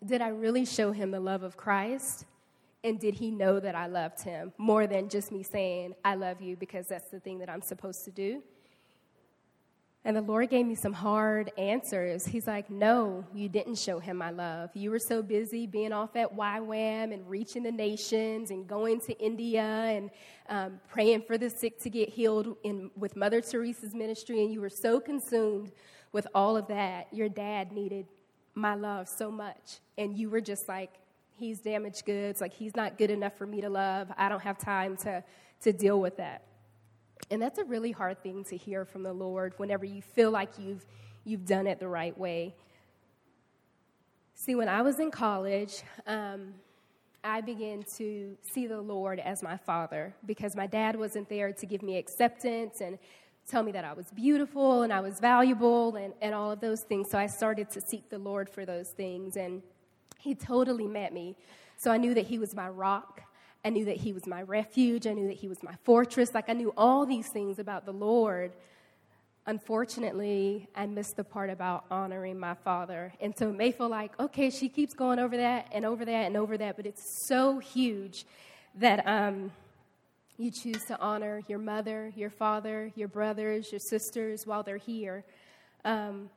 Did 0.04 0.20
I 0.20 0.28
really 0.28 0.66
show 0.66 0.92
him 0.92 1.10
the 1.10 1.20
love 1.20 1.42
of 1.42 1.56
Christ? 1.56 2.26
And 2.84 3.00
did 3.00 3.14
he 3.14 3.30
know 3.30 3.58
that 3.58 3.74
I 3.74 3.86
loved 3.86 4.22
him 4.22 4.52
more 4.56 4.86
than 4.86 5.08
just 5.08 5.32
me 5.32 5.42
saying, 5.42 5.94
I 6.04 6.14
love 6.14 6.40
you 6.40 6.56
because 6.56 6.86
that's 6.86 7.08
the 7.08 7.18
thing 7.18 7.38
that 7.40 7.50
I'm 7.50 7.62
supposed 7.62 8.04
to 8.04 8.10
do? 8.10 8.42
And 10.04 10.16
the 10.16 10.22
Lord 10.22 10.48
gave 10.48 10.64
me 10.64 10.74
some 10.74 10.92
hard 10.92 11.50
answers. 11.58 12.24
He's 12.24 12.46
like, 12.46 12.70
No, 12.70 13.26
you 13.34 13.48
didn't 13.48 13.74
show 13.76 13.98
him 13.98 14.16
my 14.16 14.30
love. 14.30 14.70
You 14.74 14.90
were 14.90 14.98
so 14.98 15.22
busy 15.22 15.66
being 15.66 15.92
off 15.92 16.14
at 16.16 16.34
YWAM 16.36 17.12
and 17.12 17.28
reaching 17.28 17.64
the 17.64 17.72
nations 17.72 18.50
and 18.50 18.66
going 18.66 19.00
to 19.02 19.18
India 19.18 19.60
and 19.62 20.10
um, 20.48 20.80
praying 20.88 21.22
for 21.22 21.36
the 21.36 21.50
sick 21.50 21.80
to 21.82 21.90
get 21.90 22.08
healed 22.08 22.56
in, 22.62 22.90
with 22.96 23.16
Mother 23.16 23.40
Teresa's 23.40 23.92
ministry. 23.92 24.42
And 24.42 24.52
you 24.52 24.60
were 24.60 24.70
so 24.70 25.00
consumed 25.00 25.72
with 26.12 26.28
all 26.34 26.56
of 26.56 26.68
that. 26.68 27.08
Your 27.12 27.28
dad 27.28 27.72
needed 27.72 28.06
my 28.54 28.76
love 28.76 29.08
so 29.08 29.30
much. 29.30 29.80
And 29.98 30.16
you 30.16 30.30
were 30.30 30.40
just 30.40 30.68
like, 30.68 30.92
He's 31.38 31.60
damaged 31.60 32.04
goods. 32.04 32.40
Like, 32.40 32.52
he's 32.52 32.74
not 32.74 32.98
good 32.98 33.10
enough 33.10 33.36
for 33.36 33.46
me 33.46 33.60
to 33.60 33.70
love. 33.70 34.10
I 34.16 34.28
don't 34.28 34.42
have 34.42 34.58
time 34.58 34.96
to, 34.98 35.22
to 35.62 35.72
deal 35.72 36.00
with 36.00 36.16
that. 36.16 36.42
And 37.30 37.40
that's 37.40 37.58
a 37.58 37.64
really 37.64 37.92
hard 37.92 38.22
thing 38.22 38.44
to 38.44 38.56
hear 38.56 38.84
from 38.84 39.02
the 39.02 39.12
Lord 39.12 39.54
whenever 39.56 39.84
you 39.84 40.02
feel 40.02 40.30
like 40.30 40.50
you've, 40.58 40.84
you've 41.24 41.44
done 41.46 41.66
it 41.66 41.78
the 41.78 41.88
right 41.88 42.16
way. 42.16 42.54
See, 44.34 44.54
when 44.54 44.68
I 44.68 44.82
was 44.82 45.00
in 45.00 45.10
college, 45.10 45.82
um, 46.06 46.54
I 47.24 47.40
began 47.40 47.82
to 47.96 48.36
see 48.52 48.66
the 48.66 48.80
Lord 48.80 49.18
as 49.18 49.42
my 49.42 49.56
father 49.56 50.14
because 50.26 50.54
my 50.54 50.66
dad 50.66 50.96
wasn't 50.96 51.28
there 51.28 51.52
to 51.52 51.66
give 51.66 51.82
me 51.82 51.98
acceptance 51.98 52.80
and 52.80 52.98
tell 53.48 53.62
me 53.62 53.72
that 53.72 53.84
I 53.84 53.94
was 53.94 54.06
beautiful 54.12 54.82
and 54.82 54.92
I 54.92 55.00
was 55.00 55.18
valuable 55.18 55.96
and, 55.96 56.14
and 56.22 56.34
all 56.34 56.52
of 56.52 56.60
those 56.60 56.82
things. 56.82 57.10
So 57.10 57.18
I 57.18 57.26
started 57.26 57.70
to 57.70 57.80
seek 57.80 58.08
the 58.08 58.18
Lord 58.18 58.48
for 58.48 58.64
those 58.64 58.90
things, 58.90 59.36
and 59.36 59.62
He 60.18 60.34
totally 60.34 60.86
met 60.86 61.12
me. 61.14 61.36
So 61.78 61.90
I 61.90 61.96
knew 61.96 62.12
that 62.14 62.26
He 62.26 62.38
was 62.38 62.54
my 62.54 62.68
rock. 62.68 63.22
I 63.64 63.70
knew 63.70 63.86
that 63.86 63.96
He 63.96 64.12
was 64.12 64.26
my 64.26 64.42
refuge. 64.42 65.06
I 65.06 65.14
knew 65.14 65.28
that 65.28 65.36
He 65.36 65.48
was 65.48 65.62
my 65.62 65.74
fortress. 65.84 66.34
Like 66.34 66.48
I 66.48 66.52
knew 66.52 66.74
all 66.76 67.06
these 67.06 67.28
things 67.28 67.58
about 67.58 67.86
the 67.86 67.92
Lord. 67.92 68.52
Unfortunately, 69.46 70.68
I 70.74 70.84
missed 70.84 71.16
the 71.16 71.24
part 71.24 71.48
about 71.48 71.86
honoring 71.90 72.38
my 72.38 72.54
father. 72.54 73.14
And 73.18 73.34
so 73.34 73.48
it 73.48 73.56
may 73.56 73.72
feel 73.72 73.88
like, 73.88 74.12
okay, 74.20 74.50
she 74.50 74.68
keeps 74.68 74.92
going 74.92 75.18
over 75.18 75.38
that 75.38 75.68
and 75.72 75.86
over 75.86 76.04
that 76.04 76.26
and 76.26 76.36
over 76.36 76.58
that, 76.58 76.76
but 76.76 76.84
it's 76.84 77.26
so 77.26 77.58
huge 77.58 78.26
that 78.74 79.06
um, 79.06 79.50
you 80.36 80.50
choose 80.50 80.84
to 80.84 81.00
honor 81.00 81.40
your 81.48 81.58
mother, 81.58 82.12
your 82.14 82.28
father, 82.28 82.92
your 82.94 83.08
brothers, 83.08 83.72
your 83.72 83.80
sisters 83.80 84.42
while 84.44 84.62
they're 84.62 84.76
here. 84.76 85.24
Um, 85.84 86.28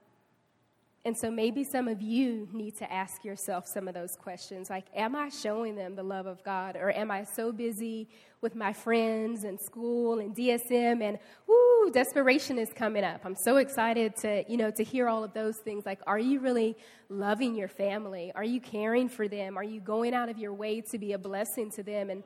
and 1.03 1.17
so 1.17 1.31
maybe 1.31 1.63
some 1.63 1.87
of 1.87 1.99
you 1.99 2.47
need 2.53 2.77
to 2.77 2.91
ask 2.91 3.25
yourself 3.25 3.65
some 3.65 3.87
of 3.87 3.95
those 3.95 4.15
questions 4.15 4.69
like, 4.69 4.85
am 4.95 5.15
I 5.15 5.29
showing 5.29 5.75
them 5.75 5.95
the 5.95 6.03
love 6.03 6.27
of 6.27 6.43
God? 6.43 6.75
Or 6.75 6.91
am 6.91 7.09
I 7.09 7.23
so 7.23 7.51
busy 7.51 8.07
with 8.41 8.55
my 8.55 8.71
friends 8.71 9.43
and 9.43 9.59
school 9.59 10.19
and 10.19 10.35
DSM 10.35 11.01
and, 11.01 11.17
woo, 11.47 11.89
desperation 11.89 12.59
is 12.59 12.71
coming 12.71 13.03
up. 13.03 13.21
I'm 13.25 13.35
so 13.35 13.57
excited 13.57 14.15
to, 14.17 14.43
you 14.47 14.57
know, 14.57 14.69
to 14.69 14.83
hear 14.83 15.09
all 15.09 15.23
of 15.23 15.33
those 15.33 15.57
things. 15.57 15.87
Like, 15.87 15.99
are 16.05 16.19
you 16.19 16.39
really 16.39 16.77
loving 17.09 17.55
your 17.55 17.67
family? 17.67 18.31
Are 18.35 18.43
you 18.43 18.61
caring 18.61 19.09
for 19.09 19.27
them? 19.27 19.57
Are 19.57 19.63
you 19.63 19.79
going 19.79 20.13
out 20.13 20.29
of 20.29 20.37
your 20.37 20.53
way 20.53 20.81
to 20.81 20.99
be 20.99 21.13
a 21.13 21.17
blessing 21.17 21.71
to 21.71 21.83
them? 21.83 22.11
And, 22.11 22.23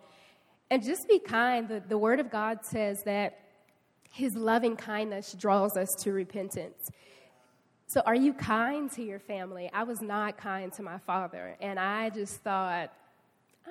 and 0.70 0.84
just 0.84 1.08
be 1.08 1.20
kind. 1.20 1.70
The, 1.70 1.82
the 1.88 1.98
Word 1.98 2.20
of 2.20 2.30
God 2.30 2.66
says 2.66 3.04
that 3.04 3.40
His 4.12 4.36
loving 4.36 4.76
kindness 4.76 5.34
draws 5.34 5.78
us 5.78 5.96
to 6.00 6.12
repentance. 6.12 6.92
So, 7.88 8.02
are 8.06 8.16
you 8.16 8.34
kind 8.34 8.92
to 8.94 9.04
your 9.04 9.20
family? 9.20 9.70
I 9.72 9.84
was 9.84 10.02
not 10.02 10.38
kind 10.38 10.74
to 10.74 10.82
my 10.82 10.98
father, 10.98 11.56
and 11.62 11.80
I 11.80 12.10
just 12.10 12.38
thought, 12.38 12.92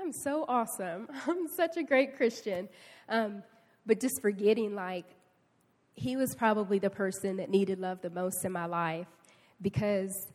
I'm 0.00 0.12
so 0.12 0.44
awesome. 0.46 1.08
I'm 1.26 1.48
such 1.48 1.76
a 1.76 1.82
great 1.82 2.16
Christian. 2.16 2.68
Um, 3.08 3.42
but 3.84 4.00
just 4.00 4.22
forgetting, 4.22 4.76
like, 4.76 5.04
he 5.94 6.16
was 6.16 6.34
probably 6.34 6.78
the 6.78 6.90
person 6.90 7.36
that 7.36 7.50
needed 7.50 7.80
love 7.80 8.02
the 8.02 8.10
most 8.10 8.44
in 8.44 8.52
my 8.52 8.66
life 8.66 9.08
because, 9.60 10.28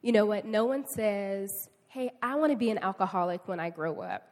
you 0.00 0.12
know 0.12 0.24
what? 0.24 0.46
No 0.46 0.64
one 0.64 0.86
says, 0.86 1.68
hey, 1.88 2.10
I 2.22 2.36
want 2.36 2.52
to 2.52 2.56
be 2.56 2.70
an 2.70 2.78
alcoholic 2.78 3.46
when 3.46 3.60
I 3.60 3.68
grow 3.68 4.00
up. 4.00 4.28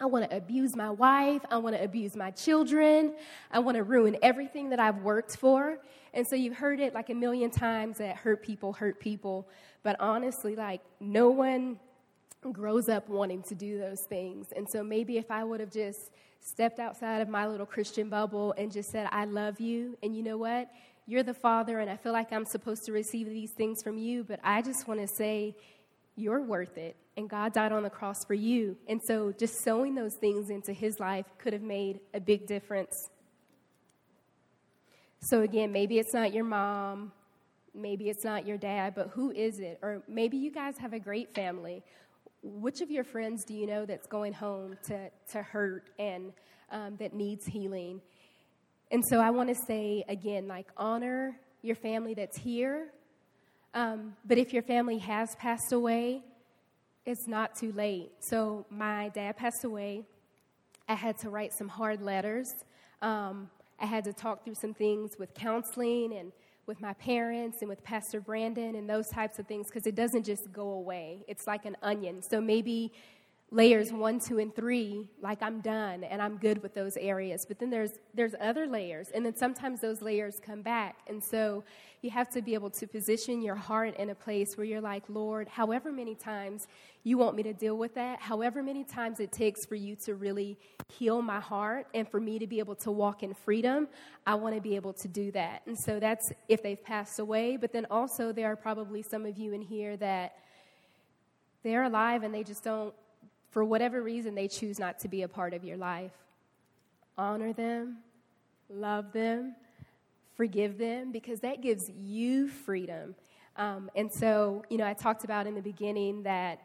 I 0.00 0.06
want 0.06 0.30
to 0.30 0.36
abuse 0.36 0.76
my 0.76 0.90
wife. 0.90 1.42
I 1.50 1.58
want 1.58 1.76
to 1.76 1.82
abuse 1.82 2.14
my 2.14 2.30
children. 2.30 3.14
I 3.50 3.58
want 3.58 3.76
to 3.76 3.82
ruin 3.82 4.16
everything 4.22 4.70
that 4.70 4.78
I've 4.78 4.98
worked 5.02 5.36
for. 5.36 5.78
And 6.14 6.26
so 6.26 6.36
you've 6.36 6.56
heard 6.56 6.80
it 6.80 6.94
like 6.94 7.10
a 7.10 7.14
million 7.14 7.50
times 7.50 7.98
that 7.98 8.16
hurt 8.16 8.42
people 8.42 8.72
hurt 8.72 9.00
people. 9.00 9.48
But 9.82 9.96
honestly, 10.00 10.56
like 10.56 10.80
no 11.00 11.30
one 11.30 11.78
grows 12.52 12.88
up 12.88 13.08
wanting 13.08 13.42
to 13.44 13.54
do 13.54 13.78
those 13.78 14.02
things. 14.02 14.48
And 14.56 14.68
so 14.68 14.82
maybe 14.82 15.18
if 15.18 15.30
I 15.30 15.44
would 15.44 15.60
have 15.60 15.72
just 15.72 16.10
stepped 16.40 16.78
outside 16.78 17.20
of 17.20 17.28
my 17.28 17.46
little 17.46 17.66
Christian 17.66 18.08
bubble 18.08 18.54
and 18.56 18.72
just 18.72 18.90
said, 18.90 19.08
I 19.10 19.24
love 19.24 19.60
you, 19.60 19.98
and 20.02 20.16
you 20.16 20.22
know 20.22 20.38
what? 20.38 20.70
You're 21.06 21.24
the 21.24 21.34
Father, 21.34 21.80
and 21.80 21.90
I 21.90 21.96
feel 21.96 22.12
like 22.12 22.32
I'm 22.32 22.44
supposed 22.44 22.84
to 22.84 22.92
receive 22.92 23.28
these 23.28 23.50
things 23.50 23.82
from 23.82 23.98
you, 23.98 24.22
but 24.22 24.38
I 24.44 24.62
just 24.62 24.86
want 24.86 25.00
to 25.00 25.08
say, 25.08 25.56
you're 26.18 26.42
worth 26.42 26.76
it 26.76 26.96
and 27.16 27.30
God 27.30 27.52
died 27.52 27.72
on 27.72 27.82
the 27.82 27.90
cross 27.90 28.24
for 28.24 28.34
you. 28.34 28.76
And 28.88 29.00
so 29.02 29.32
just 29.32 29.62
sowing 29.62 29.94
those 29.94 30.14
things 30.14 30.50
into 30.50 30.72
his 30.72 31.00
life 31.00 31.26
could 31.38 31.52
have 31.52 31.62
made 31.62 32.00
a 32.12 32.20
big 32.20 32.46
difference. 32.46 33.08
So 35.20 35.42
again, 35.42 35.72
maybe 35.72 35.98
it's 35.98 36.14
not 36.14 36.32
your 36.32 36.44
mom, 36.44 37.12
maybe 37.74 38.08
it's 38.08 38.24
not 38.24 38.46
your 38.46 38.56
dad, 38.56 38.94
but 38.94 39.08
who 39.08 39.30
is 39.30 39.58
it? 39.58 39.78
Or 39.82 40.02
maybe 40.08 40.36
you 40.36 40.50
guys 40.50 40.78
have 40.78 40.92
a 40.92 40.98
great 40.98 41.34
family. 41.34 41.82
Which 42.42 42.80
of 42.80 42.90
your 42.90 43.04
friends 43.04 43.44
do 43.44 43.54
you 43.54 43.66
know 43.66 43.84
that's 43.84 44.06
going 44.06 44.32
home 44.32 44.76
to, 44.86 45.10
to 45.32 45.42
hurt 45.42 45.90
and 45.98 46.32
um, 46.70 46.96
that 46.98 47.14
needs 47.14 47.46
healing? 47.46 48.00
And 48.90 49.04
so 49.10 49.18
I 49.18 49.30
want 49.30 49.48
to 49.48 49.56
say 49.66 50.04
again, 50.08 50.46
like, 50.46 50.68
honor 50.76 51.38
your 51.62 51.76
family 51.76 52.14
that's 52.14 52.38
here. 52.38 52.92
Um, 53.74 54.14
but 54.24 54.38
if 54.38 54.52
your 54.52 54.62
family 54.62 54.98
has 54.98 55.34
passed 55.36 55.72
away, 55.72 56.22
it's 57.04 57.26
not 57.26 57.56
too 57.56 57.72
late. 57.72 58.12
So 58.20 58.66
my 58.70 59.08
dad 59.10 59.36
passed 59.36 59.64
away 59.64 60.04
I 60.88 60.94
had 60.94 61.18
to 61.18 61.28
write 61.28 61.52
some 61.52 61.68
hard 61.68 62.00
letters. 62.00 62.50
Um, 63.02 63.50
I 63.80 63.86
had 63.86 64.04
to 64.04 64.12
talk 64.12 64.44
through 64.44 64.54
some 64.54 64.74
things 64.74 65.18
with 65.18 65.34
counseling 65.34 66.14
and 66.14 66.32
with 66.66 66.80
my 66.80 66.92
parents 66.94 67.58
and 67.60 67.68
with 67.68 67.82
Pastor 67.82 68.20
Brandon 68.20 68.74
and 68.74 68.88
those 68.88 69.08
types 69.08 69.38
of 69.38 69.46
things 69.46 69.68
because 69.68 69.86
it 69.86 69.94
doesn't 69.94 70.24
just 70.24 70.52
go 70.52 70.70
away. 70.70 71.24
It's 71.26 71.46
like 71.46 71.64
an 71.64 71.76
onion. 71.82 72.22
So 72.22 72.40
maybe 72.40 72.92
layers 73.50 73.92
one, 73.92 74.20
two, 74.20 74.38
and 74.38 74.54
three, 74.54 75.06
like 75.22 75.42
I'm 75.42 75.60
done 75.60 76.04
and 76.04 76.20
I'm 76.20 76.36
good 76.36 76.62
with 76.62 76.74
those 76.74 76.96
areas. 76.98 77.46
But 77.46 77.58
then 77.58 77.70
there's 77.70 77.92
there's 78.12 78.34
other 78.40 78.66
layers, 78.66 79.08
and 79.08 79.24
then 79.24 79.34
sometimes 79.34 79.80
those 79.80 80.02
layers 80.02 80.40
come 80.44 80.62
back. 80.62 80.98
And 81.06 81.22
so 81.22 81.64
you 82.02 82.10
have 82.10 82.28
to 82.30 82.42
be 82.42 82.54
able 82.54 82.70
to 82.70 82.86
position 82.86 83.40
your 83.40 83.54
heart 83.54 83.96
in 83.96 84.10
a 84.10 84.14
place 84.14 84.56
where 84.56 84.66
you're 84.66 84.80
like, 84.80 85.02
Lord, 85.08 85.48
however 85.48 85.90
many 85.90 86.14
times 86.14 86.68
you 87.02 87.18
want 87.18 87.34
me 87.34 87.42
to 87.42 87.52
deal 87.52 87.76
with 87.76 87.94
that, 87.94 88.20
however 88.20 88.62
many 88.62 88.84
times 88.84 89.18
it 89.18 89.32
takes 89.32 89.64
for 89.64 89.74
you 89.74 89.96
to 89.96 90.14
really 90.14 90.58
heal 90.92 91.22
my 91.22 91.40
heart 91.40 91.86
and 91.94 92.08
for 92.08 92.20
me 92.20 92.38
to 92.38 92.46
be 92.46 92.58
able 92.58 92.76
to 92.76 92.90
walk 92.90 93.22
in 93.22 93.34
freedom, 93.34 93.88
I 94.26 94.34
want 94.34 94.54
to 94.54 94.60
be 94.60 94.76
able 94.76 94.92
to 94.92 95.08
do 95.08 95.32
that. 95.32 95.62
And 95.66 95.76
so 95.76 95.98
that's 95.98 96.32
if 96.48 96.62
they've 96.62 96.82
passed 96.82 97.18
away. 97.18 97.56
But 97.56 97.72
then 97.72 97.86
also 97.90 98.30
there 98.30 98.46
are 98.46 98.56
probably 98.56 99.02
some 99.02 99.24
of 99.24 99.36
you 99.38 99.52
in 99.52 99.62
here 99.62 99.96
that 99.96 100.36
they're 101.64 101.84
alive 101.84 102.22
and 102.22 102.32
they 102.32 102.44
just 102.44 102.62
don't 102.62 102.94
for 103.50 103.64
whatever 103.64 104.02
reason 104.02 104.34
they 104.34 104.48
choose 104.48 104.78
not 104.78 104.98
to 105.00 105.08
be 105.08 105.22
a 105.22 105.28
part 105.28 105.54
of 105.54 105.64
your 105.64 105.76
life. 105.76 106.12
Honor 107.16 107.52
them, 107.52 107.98
love 108.68 109.12
them, 109.12 109.54
forgive 110.36 110.78
them, 110.78 111.10
because 111.12 111.40
that 111.40 111.62
gives 111.62 111.90
you 111.90 112.48
freedom. 112.48 113.14
Um, 113.56 113.90
and 113.96 114.12
so, 114.12 114.64
you 114.70 114.78
know, 114.78 114.86
I 114.86 114.94
talked 114.94 115.24
about 115.24 115.46
in 115.46 115.54
the 115.54 115.62
beginning 115.62 116.22
that 116.22 116.60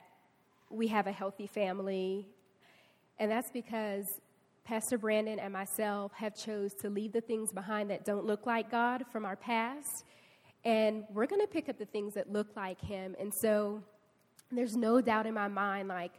we 0.69 0.87
have 0.87 1.07
a 1.07 1.11
healthy 1.11 1.47
family, 1.47 2.27
and 3.17 3.31
that's 3.31 3.49
because 3.49 4.21
Pastor 4.63 4.97
Brandon 4.97 5.39
and 5.39 5.51
myself 5.51 6.11
have 6.13 6.35
chose 6.35 6.73
to 6.75 6.89
leave 6.89 7.11
the 7.11 7.21
things 7.21 7.51
behind 7.51 7.89
that 7.89 8.05
don't 8.05 8.25
look 8.25 8.45
like 8.45 8.69
God 8.69 9.05
from 9.11 9.25
our 9.25 9.35
past, 9.35 10.05
and 10.65 11.03
we're 11.11 11.25
going 11.25 11.41
to 11.41 11.47
pick 11.47 11.67
up 11.67 11.77
the 11.77 11.85
things 11.85 12.13
that 12.13 12.31
look 12.31 12.55
like 12.55 12.79
Him. 12.79 13.15
And 13.19 13.33
so, 13.33 13.81
there's 14.51 14.77
no 14.77 15.01
doubt 15.01 15.25
in 15.25 15.33
my 15.33 15.47
mind, 15.47 15.87
like 15.87 16.13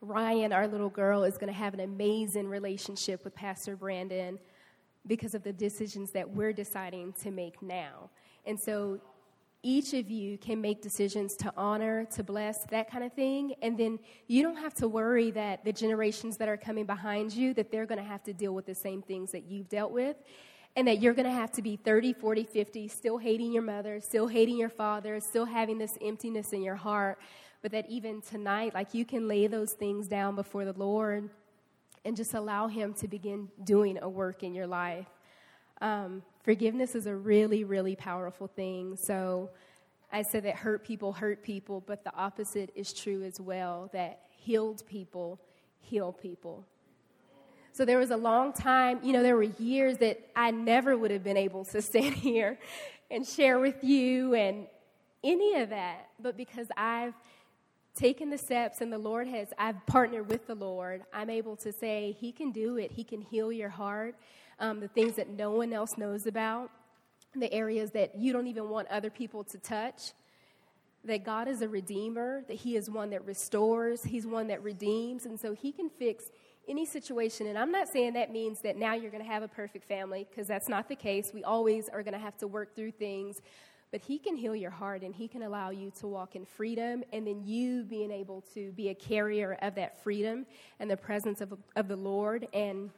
Ryan, 0.00 0.52
our 0.52 0.68
little 0.68 0.90
girl, 0.90 1.24
is 1.24 1.36
going 1.36 1.52
to 1.52 1.58
have 1.58 1.74
an 1.74 1.80
amazing 1.80 2.48
relationship 2.48 3.24
with 3.24 3.34
Pastor 3.34 3.76
Brandon 3.76 4.38
because 5.06 5.34
of 5.34 5.42
the 5.42 5.52
decisions 5.52 6.12
that 6.12 6.28
we're 6.28 6.52
deciding 6.52 7.12
to 7.14 7.30
make 7.30 7.60
now. 7.62 8.10
And 8.46 8.58
so 8.58 9.00
each 9.62 9.94
of 9.94 10.08
you 10.08 10.38
can 10.38 10.60
make 10.60 10.82
decisions 10.82 11.34
to 11.36 11.52
honor, 11.56 12.04
to 12.12 12.22
bless, 12.22 12.64
that 12.66 12.90
kind 12.90 13.02
of 13.02 13.12
thing. 13.12 13.54
And 13.60 13.76
then 13.76 13.98
you 14.28 14.42
don't 14.42 14.56
have 14.56 14.74
to 14.74 14.86
worry 14.86 15.32
that 15.32 15.64
the 15.64 15.72
generations 15.72 16.36
that 16.36 16.48
are 16.48 16.56
coming 16.56 16.86
behind 16.86 17.32
you 17.32 17.52
that 17.54 17.72
they're 17.72 17.86
going 17.86 17.98
to 17.98 18.08
have 18.08 18.22
to 18.24 18.32
deal 18.32 18.54
with 18.54 18.66
the 18.66 18.74
same 18.74 19.02
things 19.02 19.32
that 19.32 19.44
you've 19.44 19.68
dealt 19.68 19.90
with. 19.90 20.16
And 20.76 20.86
that 20.86 21.00
you're 21.00 21.14
going 21.14 21.26
to 21.26 21.32
have 21.32 21.50
to 21.52 21.62
be 21.62 21.74
30, 21.74 22.12
40, 22.12 22.44
50, 22.44 22.86
still 22.86 23.18
hating 23.18 23.50
your 23.50 23.62
mother, 23.62 24.00
still 24.00 24.28
hating 24.28 24.56
your 24.56 24.68
father, 24.68 25.18
still 25.18 25.44
having 25.44 25.76
this 25.76 25.98
emptiness 26.00 26.52
in 26.52 26.62
your 26.62 26.76
heart 26.76 27.18
but 27.62 27.72
that 27.72 27.88
even 27.88 28.20
tonight, 28.20 28.74
like 28.74 28.94
you 28.94 29.04
can 29.04 29.28
lay 29.28 29.46
those 29.46 29.72
things 29.72 30.06
down 30.06 30.34
before 30.34 30.64
the 30.64 30.72
Lord 30.72 31.28
and 32.04 32.16
just 32.16 32.34
allow 32.34 32.68
Him 32.68 32.94
to 32.94 33.08
begin 33.08 33.48
doing 33.64 33.98
a 34.00 34.08
work 34.08 34.42
in 34.42 34.54
your 34.54 34.66
life. 34.66 35.06
Um, 35.80 36.22
forgiveness 36.42 36.94
is 36.94 37.06
a 37.06 37.14
really, 37.14 37.64
really 37.64 37.96
powerful 37.96 38.46
thing. 38.46 38.96
So 38.96 39.50
I 40.12 40.22
said 40.22 40.44
that 40.44 40.56
hurt 40.56 40.84
people 40.84 41.12
hurt 41.12 41.42
people, 41.42 41.82
but 41.86 42.04
the 42.04 42.14
opposite 42.14 42.70
is 42.74 42.92
true 42.92 43.22
as 43.24 43.40
well 43.40 43.90
that 43.92 44.20
healed 44.36 44.82
people 44.86 45.40
heal 45.80 46.12
people. 46.12 46.64
So 47.72 47.84
there 47.84 47.98
was 47.98 48.10
a 48.10 48.16
long 48.16 48.52
time, 48.52 48.98
you 49.02 49.12
know, 49.12 49.22
there 49.22 49.36
were 49.36 49.42
years 49.42 49.98
that 49.98 50.20
I 50.34 50.50
never 50.50 50.96
would 50.96 51.10
have 51.10 51.22
been 51.22 51.36
able 51.36 51.64
to 51.66 51.82
stand 51.90 52.14
here 52.14 52.58
and 53.10 53.26
share 53.26 53.58
with 53.58 53.82
you 53.84 54.34
and 54.34 54.66
any 55.24 55.56
of 55.56 55.70
that, 55.70 56.08
but 56.20 56.36
because 56.36 56.68
I've 56.76 57.14
taken 57.98 58.30
the 58.30 58.38
steps 58.38 58.80
and 58.80 58.92
the 58.92 58.98
Lord 58.98 59.26
has, 59.28 59.52
I've 59.58 59.84
partnered 59.86 60.30
with 60.30 60.46
the 60.46 60.54
Lord, 60.54 61.02
I'm 61.12 61.28
able 61.28 61.56
to 61.56 61.72
say, 61.72 62.16
He 62.20 62.30
can 62.32 62.52
do 62.52 62.76
it. 62.76 62.92
He 62.92 63.02
can 63.02 63.20
heal 63.20 63.50
your 63.50 63.68
heart, 63.68 64.14
um, 64.60 64.80
the 64.80 64.88
things 64.88 65.16
that 65.16 65.28
no 65.28 65.50
one 65.50 65.72
else 65.72 65.98
knows 65.98 66.26
about, 66.26 66.70
the 67.34 67.52
areas 67.52 67.90
that 67.90 68.16
you 68.16 68.32
don't 68.32 68.46
even 68.46 68.68
want 68.68 68.88
other 68.88 69.10
people 69.10 69.42
to 69.44 69.58
touch. 69.58 70.12
That 71.04 71.24
God 71.24 71.48
is 71.48 71.62
a 71.62 71.68
redeemer, 71.68 72.42
that 72.48 72.56
He 72.56 72.76
is 72.76 72.88
one 72.88 73.10
that 73.10 73.24
restores, 73.24 74.04
He's 74.04 74.26
one 74.26 74.48
that 74.48 74.62
redeems, 74.62 75.26
and 75.26 75.38
so 75.38 75.52
He 75.52 75.72
can 75.72 75.90
fix 75.90 76.30
any 76.68 76.84
situation. 76.84 77.46
And 77.46 77.58
I'm 77.58 77.72
not 77.72 77.88
saying 77.88 78.12
that 78.12 78.30
means 78.30 78.60
that 78.60 78.76
now 78.76 78.94
you're 78.94 79.10
going 79.10 79.24
to 79.24 79.30
have 79.30 79.42
a 79.42 79.48
perfect 79.48 79.88
family, 79.88 80.26
because 80.28 80.46
that's 80.46 80.68
not 80.68 80.88
the 80.88 80.96
case. 80.96 81.32
We 81.32 81.44
always 81.44 81.88
are 81.88 82.02
going 82.02 82.14
to 82.14 82.20
have 82.20 82.36
to 82.38 82.46
work 82.46 82.76
through 82.76 82.92
things 82.92 83.40
but 83.90 84.00
He 84.00 84.18
can 84.18 84.36
heal 84.36 84.54
your 84.54 84.70
heart 84.70 85.02
and 85.02 85.14
He 85.14 85.28
can 85.28 85.42
allow 85.42 85.70
you 85.70 85.90
to 86.00 86.06
walk 86.06 86.36
in 86.36 86.44
freedom, 86.44 87.02
and 87.12 87.26
then 87.26 87.42
you 87.44 87.84
being 87.84 88.10
able 88.10 88.42
to 88.54 88.72
be 88.72 88.88
a 88.88 88.94
carrier 88.94 89.58
of 89.62 89.74
that 89.76 90.02
freedom 90.02 90.46
and 90.80 90.90
the 90.90 90.96
presence 90.96 91.40
of, 91.40 91.54
of 91.76 91.88
the 91.88 91.96
Lord 91.96 92.46
and, 92.52 92.90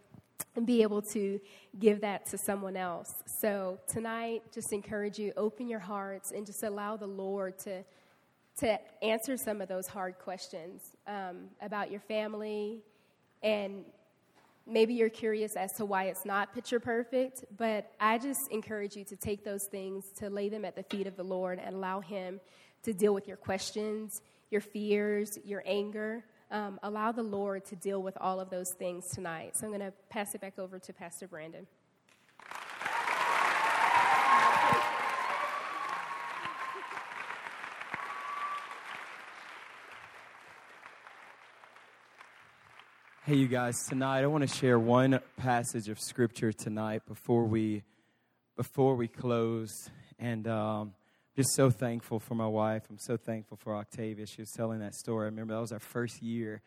be 0.64 0.82
able 0.82 1.02
to 1.02 1.40
give 1.78 2.00
that 2.00 2.26
to 2.26 2.38
someone 2.38 2.76
else. 2.76 3.22
So 3.26 3.78
tonight, 3.86 4.42
just 4.52 4.72
encourage 4.72 5.18
you, 5.18 5.32
open 5.36 5.68
your 5.68 5.78
hearts 5.78 6.32
and 6.32 6.44
just 6.44 6.62
allow 6.62 6.96
the 6.96 7.06
Lord 7.06 7.58
to, 7.60 7.84
to 8.58 8.78
answer 9.02 9.36
some 9.36 9.60
of 9.60 9.68
those 9.68 9.86
hard 9.86 10.18
questions 10.18 10.96
um, 11.06 11.48
about 11.62 11.90
your 11.90 12.00
family 12.00 12.80
and 13.42 13.84
maybe 14.70 14.94
you're 14.94 15.08
curious 15.08 15.56
as 15.56 15.72
to 15.74 15.84
why 15.84 16.04
it's 16.04 16.24
not 16.24 16.54
picture 16.54 16.80
perfect, 16.80 17.44
but 17.56 17.92
I 18.00 18.18
just 18.18 18.50
encourage 18.50 18.96
you 18.96 19.04
to 19.04 19.16
take 19.16 19.44
those 19.44 19.64
things, 19.64 20.06
to 20.18 20.30
lay 20.30 20.48
them 20.48 20.64
at 20.64 20.76
the 20.76 20.82
feet 20.84 21.06
of 21.06 21.16
the 21.16 21.24
Lord, 21.24 21.58
and 21.58 21.74
allow 21.74 22.00
Him 22.00 22.40
to 22.84 22.92
deal 22.92 23.12
with 23.12 23.28
your 23.28 23.36
questions, 23.36 24.22
your 24.50 24.60
fears, 24.60 25.38
your 25.44 25.62
anger. 25.66 26.24
Um, 26.50 26.80
allow 26.82 27.12
the 27.12 27.22
Lord 27.22 27.64
to 27.66 27.76
deal 27.76 28.02
with 28.02 28.16
all 28.20 28.40
of 28.40 28.50
those 28.50 28.70
things 28.70 29.08
tonight. 29.08 29.56
So 29.56 29.66
I'm 29.66 29.70
going 29.70 29.80
to 29.80 29.92
pass 30.08 30.34
it 30.34 30.40
back 30.40 30.58
over 30.58 30.78
to 30.78 30.92
Pastor 30.92 31.28
Brandon. 31.28 31.66
Hey, 43.30 43.36
you 43.36 43.46
guys, 43.46 43.84
tonight 43.88 44.24
I 44.24 44.26
want 44.26 44.42
to 44.42 44.52
share 44.52 44.76
one 44.76 45.20
passage 45.36 45.88
of 45.88 46.00
scripture 46.00 46.52
tonight 46.52 47.02
before 47.06 47.44
we 47.44 47.84
before 48.56 48.96
we 48.96 49.06
close. 49.06 49.70
And 50.18 50.48
um, 50.48 50.94
just 51.36 51.54
so 51.54 51.70
thankful 51.70 52.18
for 52.18 52.34
my 52.34 52.48
wife. 52.48 52.82
I'm 52.90 52.98
so 52.98 53.16
thankful 53.16 53.56
for 53.56 53.76
Octavia. 53.76 54.26
She 54.26 54.42
was 54.42 54.50
telling 54.50 54.80
that 54.80 54.96
story. 54.96 55.26
I 55.26 55.28
remember 55.28 55.54
that 55.54 55.60
was 55.60 55.70
our 55.70 55.78
first 55.78 56.20
year 56.20 56.60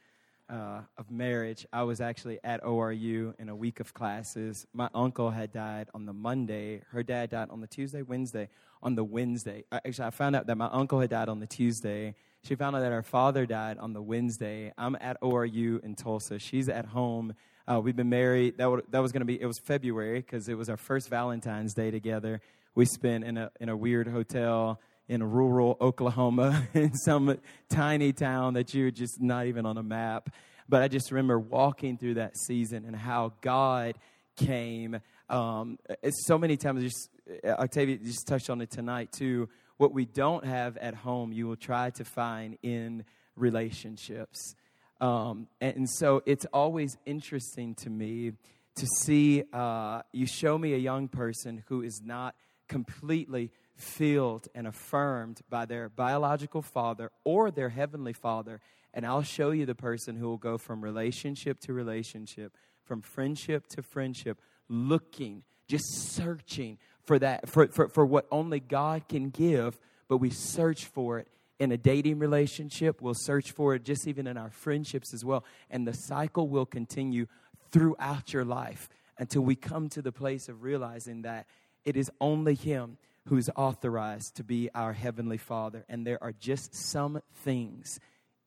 uh, 0.49 0.84
of 0.97 1.12
marriage. 1.12 1.65
I 1.73 1.84
was 1.84 1.99
actually 1.99 2.39
at 2.45 2.63
ORU 2.63 3.34
in 3.38 3.49
a 3.49 3.56
week 3.58 3.82
of 3.82 3.93
classes. 3.93 4.65
My 4.71 4.88
uncle 4.95 5.32
had 5.32 5.52
died 5.52 5.89
on 5.93 6.06
the 6.06 6.13
Monday. 6.13 6.80
Her 6.91 7.04
dad 7.04 7.32
died 7.32 7.49
on 7.49 7.60
the 7.60 7.67
Tuesday, 7.67 8.04
Wednesday. 8.04 8.47
On 8.82 8.95
the 8.95 9.04
Wednesday, 9.04 9.65
actually, 9.69 10.06
I 10.06 10.12
found 10.12 10.38
out 10.38 10.47
that 10.47 10.56
my 10.56 10.69
uncle 10.71 11.02
had 11.02 11.10
died 11.10 11.28
on 11.28 11.41
the 11.41 11.47
Tuesday 11.47 12.15
she 12.46 12.56
found 12.56 12.76
out 12.76 12.82
that 12.82 12.92
her 12.92 13.04
father 13.04 13.46
died 13.46 13.78
on 13.78 13.94
the 13.94 14.02
Wednesday. 14.02 14.74
I'm 14.78 14.98
at 15.00 15.20
ORU 15.22 15.82
in 15.82 15.96
Tulsa. 15.96 16.40
She's 16.40 16.68
at 16.68 16.86
home. 16.86 17.36
Uh, 17.66 17.80
we've 17.80 17.96
been 17.96 18.10
married. 18.10 18.58
That, 18.58 18.84
that 18.92 19.00
was 19.00 19.14
going 19.14 19.22
to 19.22 19.26
be, 19.26 19.42
it 19.42 19.46
was 19.46 19.60
February 19.60 20.20
because 20.20 20.50
it 20.50 20.58
was 20.58 20.68
our 20.68 20.76
first 20.76 21.10
Valentine's 21.10 21.74
Day 21.74 21.90
together. 21.90 22.42
We 22.76 22.84
spent 22.86 23.24
in 23.24 23.38
a, 23.38 23.50
in 23.62 23.70
a 23.70 23.78
weird 23.78 24.10
hotel 24.10 24.82
in 25.08 25.24
rural 25.24 25.78
Oklahoma 25.80 26.68
in 26.74 26.94
some 26.96 27.38
tiny 27.70 28.12
town 28.12 28.56
that 28.56 28.74
you're 28.74 28.92
just 28.92 29.22
not 29.22 29.46
even 29.48 29.66
on 29.66 29.78
a 29.78 29.84
map. 29.84 30.30
But 30.68 30.82
I 30.82 30.90
just 30.90 31.12
remember 31.12 31.40
walking 31.40 31.98
through 31.98 32.16
that 32.16 32.38
season 32.38 32.84
and 32.86 32.96
how 32.96 33.34
God 33.40 33.96
came. 34.36 35.00
Um, 35.30 35.80
so 36.26 36.38
many 36.38 36.58
times, 36.58 36.84
just, 36.84 37.10
Octavia 37.46 37.98
just 37.98 38.28
touched 38.28 38.50
on 38.50 38.60
it 38.60 38.70
tonight 38.70 39.14
too 39.14 39.48
what 39.84 39.93
we 39.93 40.06
don't 40.06 40.46
have 40.46 40.78
at 40.78 40.96
home, 40.96 41.34
you 41.34 41.46
will 41.46 41.58
try 41.58 41.89
to 41.89 42.06
find 42.06 42.58
in 42.63 43.04
relationships. 43.36 44.56
Um, 45.02 45.48
and 45.60 45.89
so 45.89 46.24
it's 46.26 46.46
always 46.54 46.96
interesting 47.06 47.76
to 47.82 47.89
me 47.89 48.32
to 48.78 48.88
see 49.02 49.43
uh, 49.52 50.04
you 50.13 50.26
show 50.26 50.58
me 50.58 50.74
a 50.74 50.78
young 50.78 51.10
person 51.10 51.65
who 51.67 51.82
is 51.82 52.02
not 52.02 52.34
completely 52.69 53.52
filled 53.76 54.48
and 54.56 54.67
affirmed 54.67 55.41
by 55.50 55.65
their 55.65 55.89
biological 55.89 56.62
father 56.62 57.12
or 57.26 57.52
their 57.52 57.67
heavenly 57.67 58.13
father, 58.13 58.62
and 58.93 59.06
I'll 59.06 59.22
show 59.22 59.52
you 59.52 59.65
the 59.65 59.76
person 59.76 60.15
who 60.15 60.30
will 60.30 60.38
go 60.38 60.58
from 60.58 60.82
relationship 60.82 61.60
to 61.62 61.74
relationship, 61.74 62.56
from 62.86 63.02
friendship 63.02 63.67
to 63.76 63.82
friendship, 63.82 64.39
looking, 64.69 65.43
just 65.67 65.84
searching 66.15 66.78
for 67.06 67.20
that 67.20 67.50
for, 67.50 67.68
for, 67.68 67.88
for 67.88 68.06
what 68.06 68.28
only 68.32 68.60
God 68.60 69.08
can 69.08 69.30
give, 69.30 69.80
but 70.08 70.18
we 70.18 70.30
search 70.30 70.86
for 70.86 71.20
it 71.20 71.28
in 71.60 71.72
a 71.72 71.78
dating 71.78 72.20
relationship. 72.20 73.02
We'll 73.02 73.13
search 73.13 73.52
for 73.52 73.76
it 73.76 73.84
just 73.84 74.08
even 74.08 74.28
in 74.28 74.38
our 74.38 74.50
friendships 74.50 75.13
as 75.13 75.24
well. 75.24 75.44
And 75.70 75.88
the 75.88 75.94
cycle 75.94 76.48
will 76.48 76.66
continue 76.66 77.28
throughout 77.72 78.34
your 78.34 78.46
life 78.46 78.89
until 79.18 79.42
we 79.42 79.56
come 79.56 79.89
to 79.89 80.02
the 80.02 80.12
place 80.12 80.50
of 80.50 80.63
realizing 80.63 81.22
that 81.24 81.48
it 81.86 81.96
is 81.96 82.12
only 82.20 82.56
Him 82.56 82.98
who's 83.28 83.50
authorized 83.56 84.36
to 84.36 84.44
be 84.44 84.70
our 84.76 84.94
Heavenly 84.94 85.38
Father. 85.38 85.86
And 85.88 86.06
there 86.06 86.22
are 86.22 86.34
just 86.34 86.76
some 86.76 87.22
things 87.44 88.00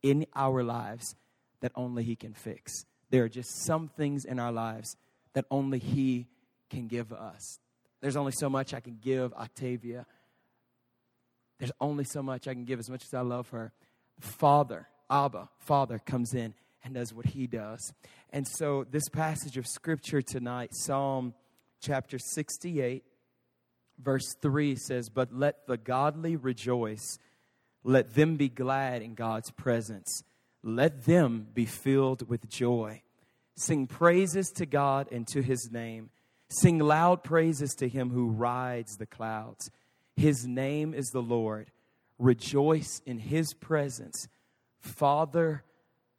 in 0.02 0.26
our 0.34 0.62
lives 0.62 1.14
that 1.60 1.72
only 1.74 2.02
He 2.02 2.16
can 2.16 2.34
fix. 2.34 2.84
There 3.10 3.24
are 3.24 3.28
just 3.28 3.64
some 3.64 3.88
things 3.88 4.24
in 4.24 4.38
our 4.38 4.52
lives 4.52 4.96
that 5.32 5.46
only 5.50 5.78
He 5.78 6.26
can 6.70 6.88
give 6.88 7.12
us. 7.12 7.58
There's 8.06 8.14
only 8.14 8.34
so 8.38 8.48
much 8.48 8.72
I 8.72 8.78
can 8.78 8.98
give 9.02 9.34
Octavia. 9.34 10.06
There's 11.58 11.72
only 11.80 12.04
so 12.04 12.22
much 12.22 12.46
I 12.46 12.54
can 12.54 12.64
give 12.64 12.78
as 12.78 12.88
much 12.88 13.02
as 13.02 13.12
I 13.12 13.22
love 13.22 13.48
her. 13.48 13.72
Father, 14.20 14.86
Abba, 15.10 15.48
Father, 15.58 15.98
comes 15.98 16.32
in 16.32 16.54
and 16.84 16.94
does 16.94 17.12
what 17.12 17.26
he 17.26 17.48
does. 17.48 17.92
And 18.30 18.46
so, 18.46 18.86
this 18.88 19.08
passage 19.08 19.56
of 19.56 19.66
scripture 19.66 20.22
tonight, 20.22 20.70
Psalm 20.72 21.34
chapter 21.80 22.16
68, 22.16 23.02
verse 23.98 24.36
3 24.40 24.76
says, 24.76 25.08
But 25.08 25.32
let 25.32 25.66
the 25.66 25.76
godly 25.76 26.36
rejoice, 26.36 27.18
let 27.82 28.14
them 28.14 28.36
be 28.36 28.48
glad 28.48 29.02
in 29.02 29.14
God's 29.14 29.50
presence, 29.50 30.22
let 30.62 31.06
them 31.06 31.48
be 31.52 31.66
filled 31.66 32.28
with 32.28 32.48
joy. 32.48 33.02
Sing 33.56 33.88
praises 33.88 34.50
to 34.52 34.64
God 34.64 35.08
and 35.10 35.26
to 35.26 35.42
his 35.42 35.72
name. 35.72 36.10
Sing 36.48 36.78
loud 36.78 37.24
praises 37.24 37.74
to 37.74 37.88
him 37.88 38.10
who 38.10 38.28
rides 38.28 38.96
the 38.96 39.06
clouds. 39.06 39.70
His 40.16 40.46
name 40.46 40.94
is 40.94 41.08
the 41.08 41.22
Lord. 41.22 41.70
Rejoice 42.18 43.02
in 43.04 43.18
his 43.18 43.52
presence. 43.54 44.28
Father 44.80 45.64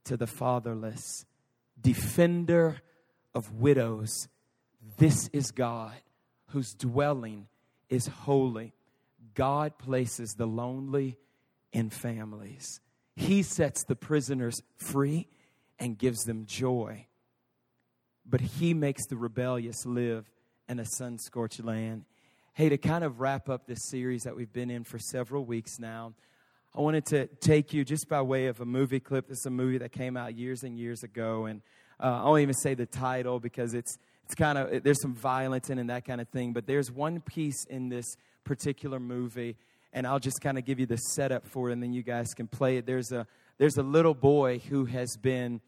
to 0.05 0.17
the 0.17 0.27
fatherless, 0.27 1.25
defender 1.79 2.81
of 3.33 3.53
widows. 3.53 4.27
This 4.97 5.29
is 5.33 5.51
God 5.51 5.95
whose 6.47 6.73
dwelling 6.73 7.47
is 7.89 8.07
holy. 8.07 8.73
God 9.33 9.77
places 9.77 10.33
the 10.37 10.47
lonely 10.47 11.17
in 11.71 11.89
families. 11.89 12.79
He 13.15 13.43
sets 13.43 13.83
the 13.83 13.95
prisoners 13.95 14.61
free 14.77 15.27
and 15.79 15.97
gives 15.97 16.23
them 16.23 16.45
joy. 16.45 17.07
But 18.29 18.41
He 18.41 18.73
makes 18.73 19.05
the 19.07 19.15
rebellious 19.15 19.85
live 19.85 20.29
in 20.67 20.79
a 20.79 20.85
sun 20.85 21.17
scorched 21.17 21.63
land. 21.63 22.03
Hey, 22.53 22.69
to 22.69 22.77
kind 22.77 23.03
of 23.03 23.21
wrap 23.21 23.49
up 23.49 23.67
this 23.67 23.89
series 23.89 24.23
that 24.23 24.35
we've 24.35 24.51
been 24.51 24.69
in 24.69 24.83
for 24.83 24.99
several 24.99 25.45
weeks 25.45 25.79
now, 25.79 26.13
I 26.75 26.81
wanted 26.81 27.05
to 27.07 27.27
take 27.27 27.73
you 27.73 27.85
just 27.85 28.09
by 28.09 28.21
way 28.21 28.47
of 28.47 28.59
a 28.59 28.65
movie 28.65 28.99
clip. 28.99 29.27
This 29.27 29.39
is 29.39 29.45
a 29.45 29.51
movie 29.51 29.77
that 29.77 29.91
came 29.91 30.17
out 30.17 30.35
years 30.35 30.63
and 30.63 30.77
years 30.77 31.03
ago, 31.03 31.45
and 31.45 31.61
uh, 31.99 32.21
I 32.21 32.25
won't 32.25 32.41
even 32.41 32.53
say 32.53 32.73
the 32.73 32.85
title 32.85 33.39
because 33.39 33.73
it's 33.73 33.97
it's 34.25 34.35
kind 34.35 34.57
of 34.57 34.83
there's 34.83 35.01
some 35.01 35.15
violence 35.15 35.69
in 35.69 35.79
and 35.79 35.89
that 35.89 36.05
kind 36.05 36.19
of 36.19 36.27
thing. 36.29 36.51
But 36.53 36.67
there's 36.67 36.91
one 36.91 37.21
piece 37.21 37.63
in 37.65 37.89
this 37.89 38.05
particular 38.43 38.99
movie, 38.99 39.55
and 39.93 40.05
I'll 40.05 40.19
just 40.19 40.41
kind 40.41 40.57
of 40.57 40.65
give 40.65 40.79
you 40.79 40.85
the 40.85 40.97
setup 40.97 41.47
for 41.47 41.69
it, 41.69 41.73
and 41.73 41.81
then 41.81 41.93
you 41.93 42.03
guys 42.03 42.33
can 42.35 42.47
play 42.47 42.77
it. 42.77 42.85
There's 42.85 43.11
a 43.11 43.25
there's 43.57 43.77
a 43.77 43.83
little 43.83 44.13
boy 44.13 44.59
who 44.59 44.85
has 44.85 45.15
been 45.15 45.61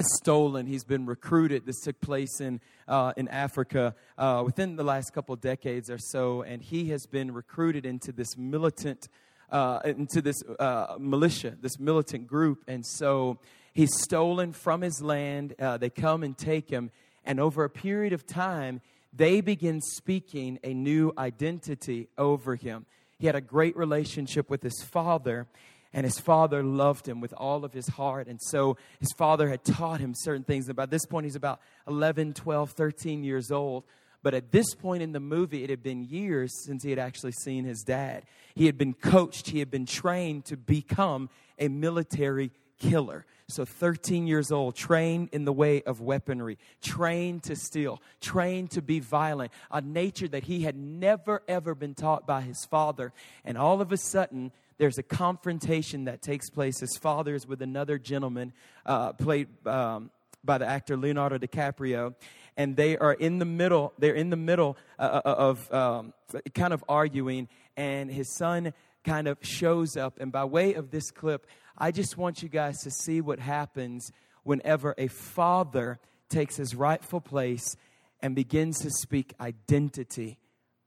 stolen. 0.00 0.66
He's 0.66 0.84
been 0.84 1.06
recruited. 1.06 1.66
This 1.66 1.80
took 1.80 2.00
place 2.00 2.40
in 2.40 2.60
uh, 2.88 3.12
in 3.16 3.28
Africa 3.28 3.94
uh, 4.18 4.42
within 4.44 4.76
the 4.76 4.84
last 4.84 5.12
couple 5.12 5.34
decades 5.36 5.90
or 5.90 5.98
so, 5.98 6.42
and 6.42 6.62
he 6.62 6.90
has 6.90 7.06
been 7.06 7.32
recruited 7.32 7.86
into 7.86 8.12
this 8.12 8.36
militant. 8.36 9.08
Uh, 9.50 9.80
into 9.84 10.22
this 10.22 10.40
uh, 10.60 10.94
militia, 11.00 11.56
this 11.60 11.80
militant 11.80 12.28
group, 12.28 12.62
and 12.68 12.86
so 12.86 13.36
he's 13.74 13.90
stolen 13.98 14.52
from 14.52 14.80
his 14.80 15.02
land. 15.02 15.56
Uh, 15.58 15.76
they 15.76 15.90
come 15.90 16.22
and 16.22 16.38
take 16.38 16.70
him, 16.70 16.92
and 17.24 17.40
over 17.40 17.64
a 17.64 17.68
period 17.68 18.12
of 18.12 18.24
time, 18.24 18.80
they 19.12 19.40
begin 19.40 19.80
speaking 19.80 20.60
a 20.62 20.72
new 20.72 21.12
identity 21.18 22.06
over 22.16 22.54
him. 22.54 22.86
He 23.18 23.26
had 23.26 23.34
a 23.34 23.40
great 23.40 23.76
relationship 23.76 24.48
with 24.48 24.62
his 24.62 24.82
father, 24.82 25.48
and 25.92 26.04
his 26.04 26.18
father 26.18 26.62
loved 26.62 27.08
him 27.08 27.20
with 27.20 27.32
all 27.36 27.64
of 27.64 27.72
his 27.72 27.88
heart. 27.88 28.28
And 28.28 28.40
so 28.40 28.76
his 29.00 29.12
father 29.16 29.48
had 29.48 29.64
taught 29.64 30.00
him 30.00 30.14
certain 30.14 30.44
things. 30.44 30.68
And 30.68 30.76
by 30.76 30.86
this 30.86 31.04
point, 31.06 31.24
he's 31.24 31.36
about 31.36 31.60
11, 31.88 32.34
12, 32.34 32.70
13 32.70 33.24
years 33.24 33.50
old. 33.50 33.84
But 34.22 34.34
at 34.34 34.52
this 34.52 34.74
point 34.74 35.02
in 35.02 35.12
the 35.12 35.20
movie, 35.20 35.64
it 35.64 35.70
had 35.70 35.82
been 35.82 36.04
years 36.04 36.52
since 36.64 36.82
he 36.82 36.90
had 36.90 36.98
actually 36.98 37.32
seen 37.32 37.64
his 37.64 37.82
dad. 37.82 38.24
He 38.54 38.66
had 38.66 38.76
been 38.76 38.92
coached, 38.92 39.48
he 39.48 39.58
had 39.58 39.70
been 39.70 39.86
trained 39.86 40.44
to 40.46 40.56
become 40.56 41.30
a 41.58 41.68
military 41.68 42.50
killer. 42.78 43.24
So, 43.48 43.64
13 43.64 44.28
years 44.28 44.52
old, 44.52 44.76
trained 44.76 45.30
in 45.32 45.44
the 45.44 45.52
way 45.52 45.82
of 45.82 46.00
weaponry, 46.00 46.56
trained 46.82 47.42
to 47.44 47.56
steal, 47.56 48.00
trained 48.20 48.70
to 48.72 48.82
be 48.82 49.00
violent, 49.00 49.52
a 49.72 49.80
nature 49.80 50.28
that 50.28 50.44
he 50.44 50.62
had 50.62 50.76
never, 50.76 51.42
ever 51.48 51.74
been 51.74 51.94
taught 51.94 52.26
by 52.26 52.42
his 52.42 52.64
father. 52.64 53.12
And 53.44 53.58
all 53.58 53.80
of 53.80 53.90
a 53.90 53.96
sudden, 53.96 54.52
there's 54.80 54.96
a 54.96 55.02
confrontation 55.02 56.06
that 56.06 56.22
takes 56.22 56.48
place. 56.48 56.80
His 56.80 56.96
father 56.96 57.34
is 57.34 57.46
with 57.46 57.60
another 57.60 57.98
gentleman, 57.98 58.54
uh, 58.86 59.12
played 59.12 59.48
um, 59.66 60.10
by 60.42 60.56
the 60.56 60.66
actor 60.66 60.96
Leonardo 60.96 61.36
DiCaprio, 61.36 62.14
and 62.56 62.76
they 62.76 62.96
are 62.96 63.12
in 63.12 63.38
the 63.38 63.44
middle. 63.44 63.92
They're 63.98 64.14
in 64.14 64.30
the 64.30 64.38
middle 64.38 64.78
uh, 64.98 65.20
uh 65.22 65.34
of 65.36 65.72
um, 65.72 66.14
kind 66.54 66.72
of 66.72 66.82
arguing, 66.88 67.48
and 67.76 68.10
his 68.10 68.34
son 68.38 68.72
kind 69.04 69.28
of 69.28 69.36
shows 69.42 69.98
up. 69.98 70.18
And 70.18 70.32
by 70.32 70.46
way 70.46 70.72
of 70.72 70.90
this 70.90 71.10
clip, 71.10 71.46
I 71.76 71.90
just 71.90 72.16
want 72.16 72.42
you 72.42 72.48
guys 72.48 72.78
to 72.78 72.90
see 72.90 73.20
what 73.20 73.38
happens 73.38 74.10
whenever 74.44 74.94
a 74.96 75.08
father 75.08 76.00
takes 76.30 76.56
his 76.56 76.74
rightful 76.74 77.20
place 77.20 77.76
and 78.22 78.34
begins 78.34 78.78
to 78.78 78.90
speak 78.90 79.34
identity 79.42 80.38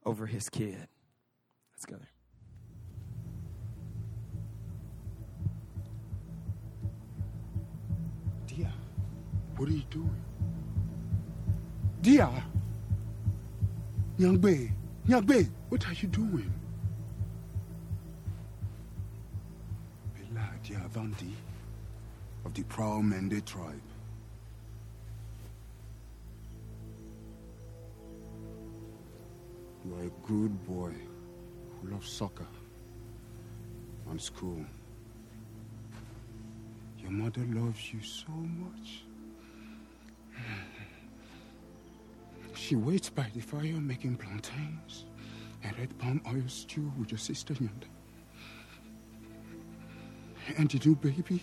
over 0.04 0.26
his 0.26 0.48
kid. 0.48 0.88
Let's 1.74 1.86
go 1.86 1.94
there. 1.94 2.13
What 9.56 9.68
are 9.68 9.72
you 9.72 9.82
doing? 9.90 10.24
Dia! 12.02 12.30
Young 14.18 14.36
Bay, 14.36 14.70
what 15.06 15.86
are 15.86 15.92
you 15.94 16.08
doing? 16.08 16.52
Avanti 20.94 21.34
of 22.44 22.54
the 22.54 22.62
proud 22.64 23.04
Mende 23.04 23.44
tribe. 23.44 23.80
You 29.84 29.94
are 29.96 30.04
a 30.04 30.28
good 30.28 30.64
boy 30.64 30.92
who 31.82 31.90
loves 31.90 32.08
soccer 32.08 32.46
and 34.08 34.20
school. 34.20 34.64
Your 37.00 37.10
mother 37.10 37.42
loves 37.52 37.92
you 37.92 38.00
so 38.00 38.30
much. 38.30 39.02
She 42.54 42.76
waits 42.76 43.10
by 43.10 43.26
the 43.34 43.40
fire 43.40 43.80
making 43.80 44.16
plantains 44.16 45.04
and 45.62 45.78
red 45.78 45.98
palm 45.98 46.22
oil 46.26 46.42
stew 46.46 46.92
with 46.98 47.10
your 47.10 47.18
sister 47.18 47.54
Nyanda. 47.54 47.86
And 50.56 50.70
the 50.70 50.78
do, 50.78 50.94
baby? 50.94 51.42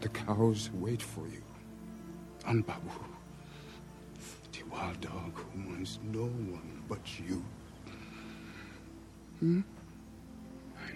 The 0.00 0.08
cows 0.08 0.70
wait 0.74 1.02
for 1.02 1.26
you. 1.28 1.42
And 2.46 2.66
Babu, 2.66 2.90
the 4.52 4.62
wild 4.72 5.00
dog 5.00 5.34
who 5.34 5.68
wants 5.68 5.98
no 6.02 6.22
one 6.22 6.82
but 6.88 7.00
you. 7.18 7.44
Hmm? 9.40 9.60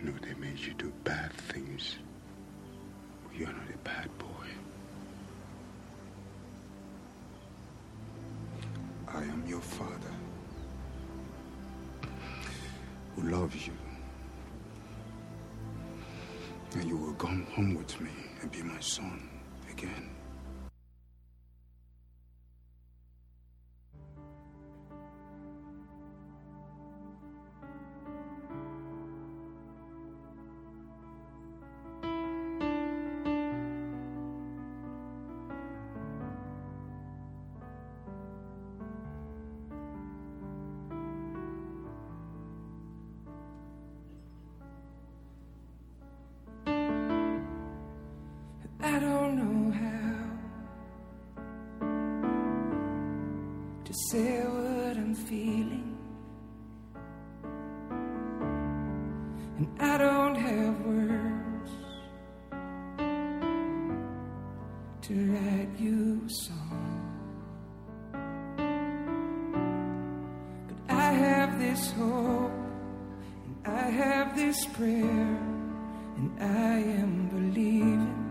Know 0.04 0.12
they 0.20 0.34
made 0.34 0.58
you 0.58 0.74
do 0.74 0.92
bad 1.02 1.32
things. 1.32 1.96
You're 3.34 3.48
not 3.48 3.70
a 3.72 3.78
bad 3.78 4.10
boy. 4.18 4.46
I 9.08 9.22
am 9.22 9.44
your 9.48 9.62
father 9.62 10.14
who 13.16 13.30
loves 13.30 13.66
you. 13.66 13.72
And 16.74 16.84
you 16.84 16.98
will 16.98 17.14
come 17.14 17.46
home 17.54 17.74
with 17.74 17.98
me 17.98 18.10
and 18.42 18.52
be 18.52 18.62
my 18.62 18.80
son 18.80 19.26
again. 19.70 20.10
this 71.74 71.90
hope, 71.92 72.52
and 73.46 73.66
I 73.66 73.90
have 73.90 74.36
this 74.36 74.64
prayer, 74.66 75.38
and 76.16 76.30
I 76.40 76.78
am 76.78 77.28
believing. 77.28 78.23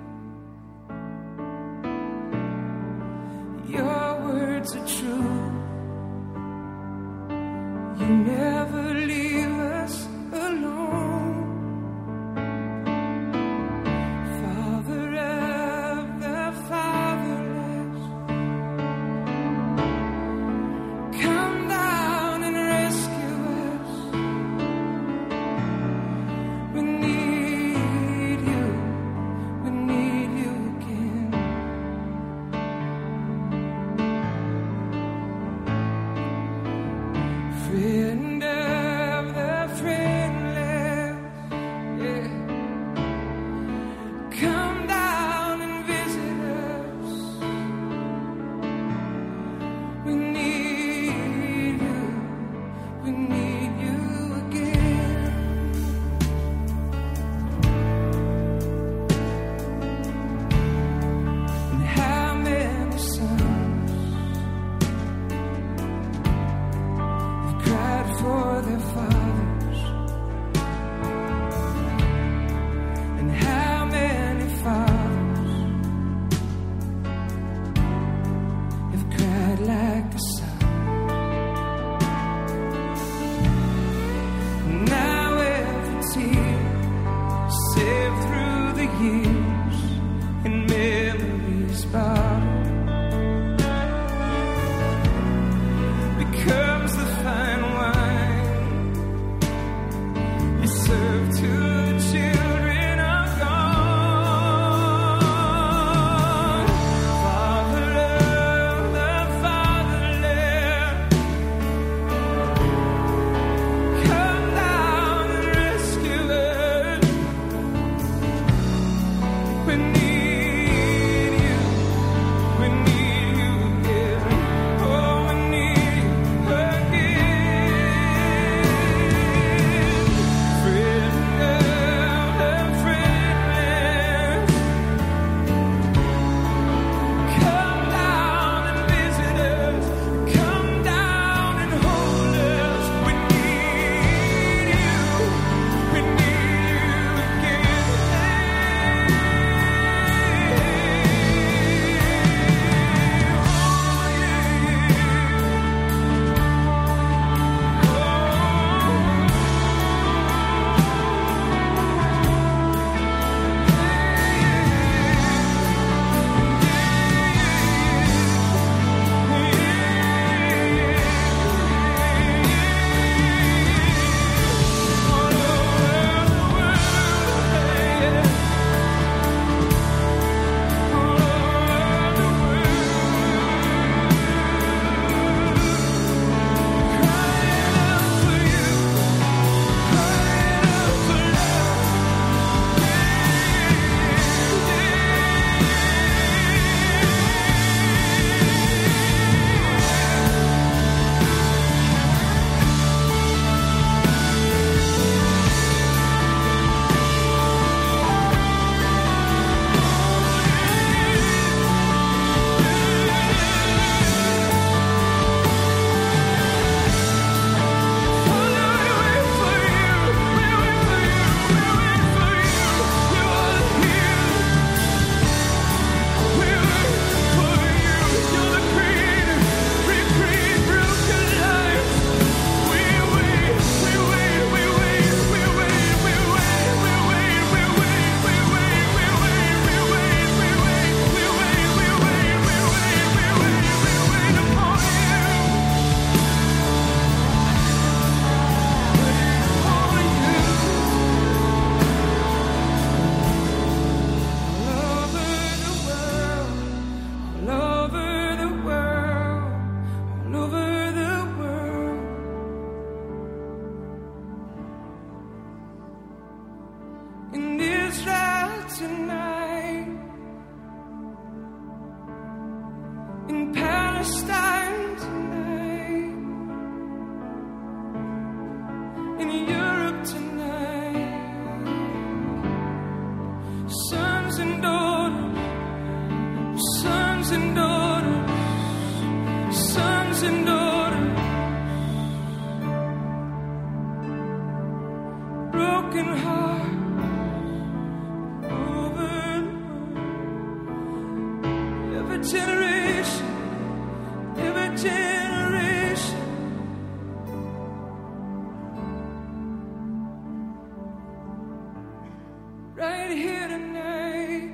Here 313.16 313.48
tonight, 313.48 314.50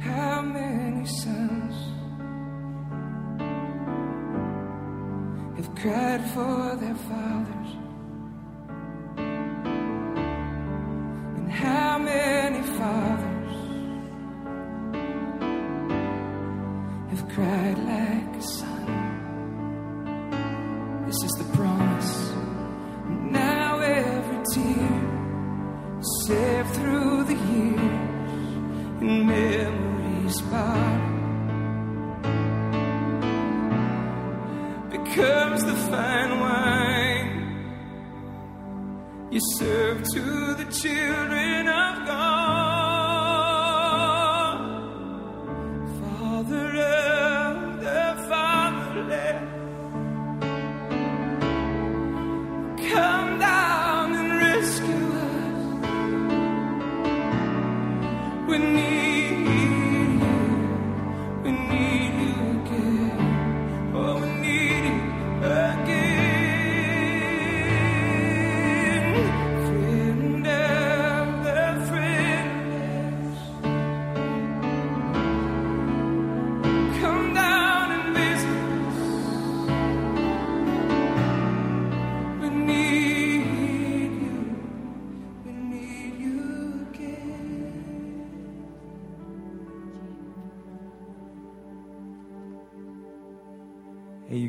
how 0.00 0.40
many 0.40 1.06
sons 1.06 1.74
have 5.56 5.74
cried 5.74 6.24
for 6.30 6.76
their 6.76 6.94
fathers? 6.94 7.45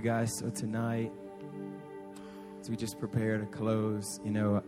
Guys, 0.07 0.37
so 0.37 0.49
tonight, 0.49 1.11
as 2.61 2.69
we 2.69 2.77
just 2.77 2.97
prepare 2.97 3.37
to 3.37 3.45
close, 3.47 4.21
you 4.23 4.31
know, 4.31 4.63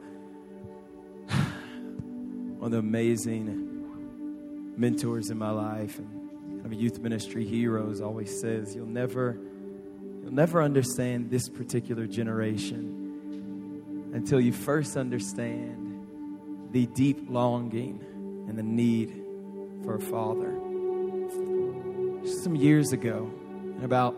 one 2.57 2.65
of 2.65 2.71
the 2.71 2.79
amazing 2.79 4.75
mentors 4.75 5.29
in 5.29 5.37
my 5.37 5.49
life 5.49 5.97
and 5.97 6.61
kind 6.61 6.65
of 6.65 6.73
youth 6.73 6.99
ministry 6.99 7.45
heroes 7.45 8.01
always 8.01 8.37
says, 8.41 8.75
You'll 8.75 8.85
never, 8.85 9.39
you'll 10.21 10.33
never 10.33 10.61
understand 10.61 11.31
this 11.31 11.47
particular 11.47 12.05
generation 12.05 14.11
until 14.13 14.41
you 14.41 14.51
first 14.51 14.97
understand 14.97 16.05
the 16.73 16.85
deep 16.87 17.17
longing 17.29 18.03
and 18.49 18.57
the 18.57 18.63
need 18.63 19.23
for 19.85 19.95
a 19.95 20.01
father. 20.01 20.53
Some 22.43 22.57
years 22.57 22.91
ago, 22.91 23.31
about 23.81 24.17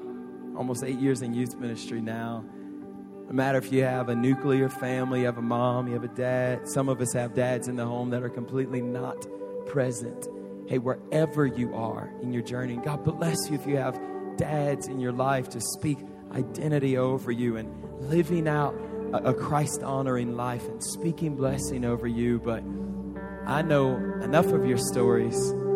almost 0.55 0.83
eight 0.83 0.99
years 0.99 1.21
in 1.21 1.33
youth 1.33 1.55
ministry 1.55 2.01
now. 2.01 2.43
No 3.27 3.33
matter 3.33 3.57
if 3.57 3.71
you 3.71 3.83
have 3.83 4.09
a 4.09 4.15
nuclear 4.15 4.69
family, 4.69 5.21
you 5.21 5.25
have 5.25 5.37
a 5.37 5.41
mom, 5.41 5.87
you 5.87 5.93
have 5.93 6.03
a 6.03 6.09
dad. 6.09 6.67
Some 6.67 6.89
of 6.89 6.99
us 6.99 7.13
have 7.13 7.33
dads 7.33 7.67
in 7.67 7.75
the 7.75 7.85
home 7.85 8.09
that 8.09 8.23
are 8.23 8.29
completely 8.29 8.81
not 8.81 9.25
present. 9.67 10.27
Hey, 10.67 10.79
wherever 10.79 11.45
you 11.45 11.73
are 11.73 12.11
in 12.21 12.33
your 12.33 12.43
journey, 12.43 12.77
God 12.77 13.03
bless 13.03 13.49
you 13.49 13.55
if 13.55 13.65
you 13.65 13.77
have 13.77 13.99
dads 14.37 14.87
in 14.87 14.99
your 14.99 15.11
life 15.11 15.49
to 15.49 15.61
speak 15.61 15.99
identity 16.33 16.97
over 16.97 17.31
you 17.31 17.57
and 17.57 17.69
living 18.01 18.47
out 18.47 18.75
a, 19.13 19.33
Christ 19.33 19.83
honoring 19.83 20.35
life 20.35 20.67
and 20.67 20.83
speaking 20.83 21.35
blessing 21.35 21.85
over 21.85 22.07
you. 22.07 22.39
But 22.39 22.63
I 23.45 23.61
know 23.61 23.95
enough 24.21 24.47
of 24.47 24.65
your 24.65 24.77
stories 24.77 25.51
or 25.51 25.55
to 25.57 25.70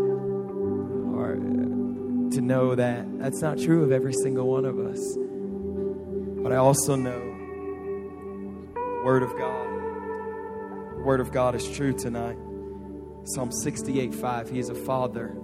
know 2.46 2.76
that 2.76 3.06
that's 3.20 3.42
not 3.42 3.58
true 3.58 3.84
of 3.84 3.92
every 3.92 4.14
single 4.14 4.48
one 4.48 4.66
of 4.66 4.80
us. 4.80 5.18
But 6.44 6.52
I 6.52 6.58
also 6.58 6.96
know 6.96 7.20
the 8.74 9.02
Word 9.04 9.24
of 9.24 9.36
God. 9.38 10.98
The 10.98 11.04
Word 11.04 11.20
of 11.20 11.32
God 11.32 11.56
is 11.56 11.70
true 11.70 11.94
tonight. 11.94 12.38
Psalm 13.26 13.52
68 13.52 14.14
5. 14.14 14.50
He 14.50 14.60
is 14.60 14.70
a 14.70 14.76
father 14.76 15.36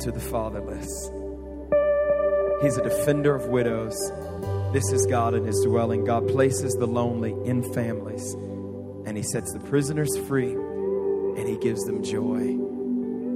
to 0.00 0.10
the 0.10 0.20
fatherless, 0.20 1.10
He's 2.60 2.76
a 2.76 2.82
defender 2.82 3.34
of 3.34 3.46
widows. 3.48 3.96
This 4.72 4.90
is 4.92 5.06
God 5.06 5.34
in 5.34 5.44
His 5.44 5.60
dwelling. 5.64 6.04
God 6.04 6.28
places 6.28 6.74
the 6.74 6.86
lonely 6.86 7.34
in 7.44 7.62
families, 7.72 8.34
and 9.04 9.16
He 9.16 9.22
sets 9.22 9.52
the 9.52 9.60
prisoners 9.60 10.16
free, 10.28 10.52
and 10.52 11.48
He 11.48 11.56
gives 11.56 11.84
them 11.84 12.02
joy. 12.02 12.61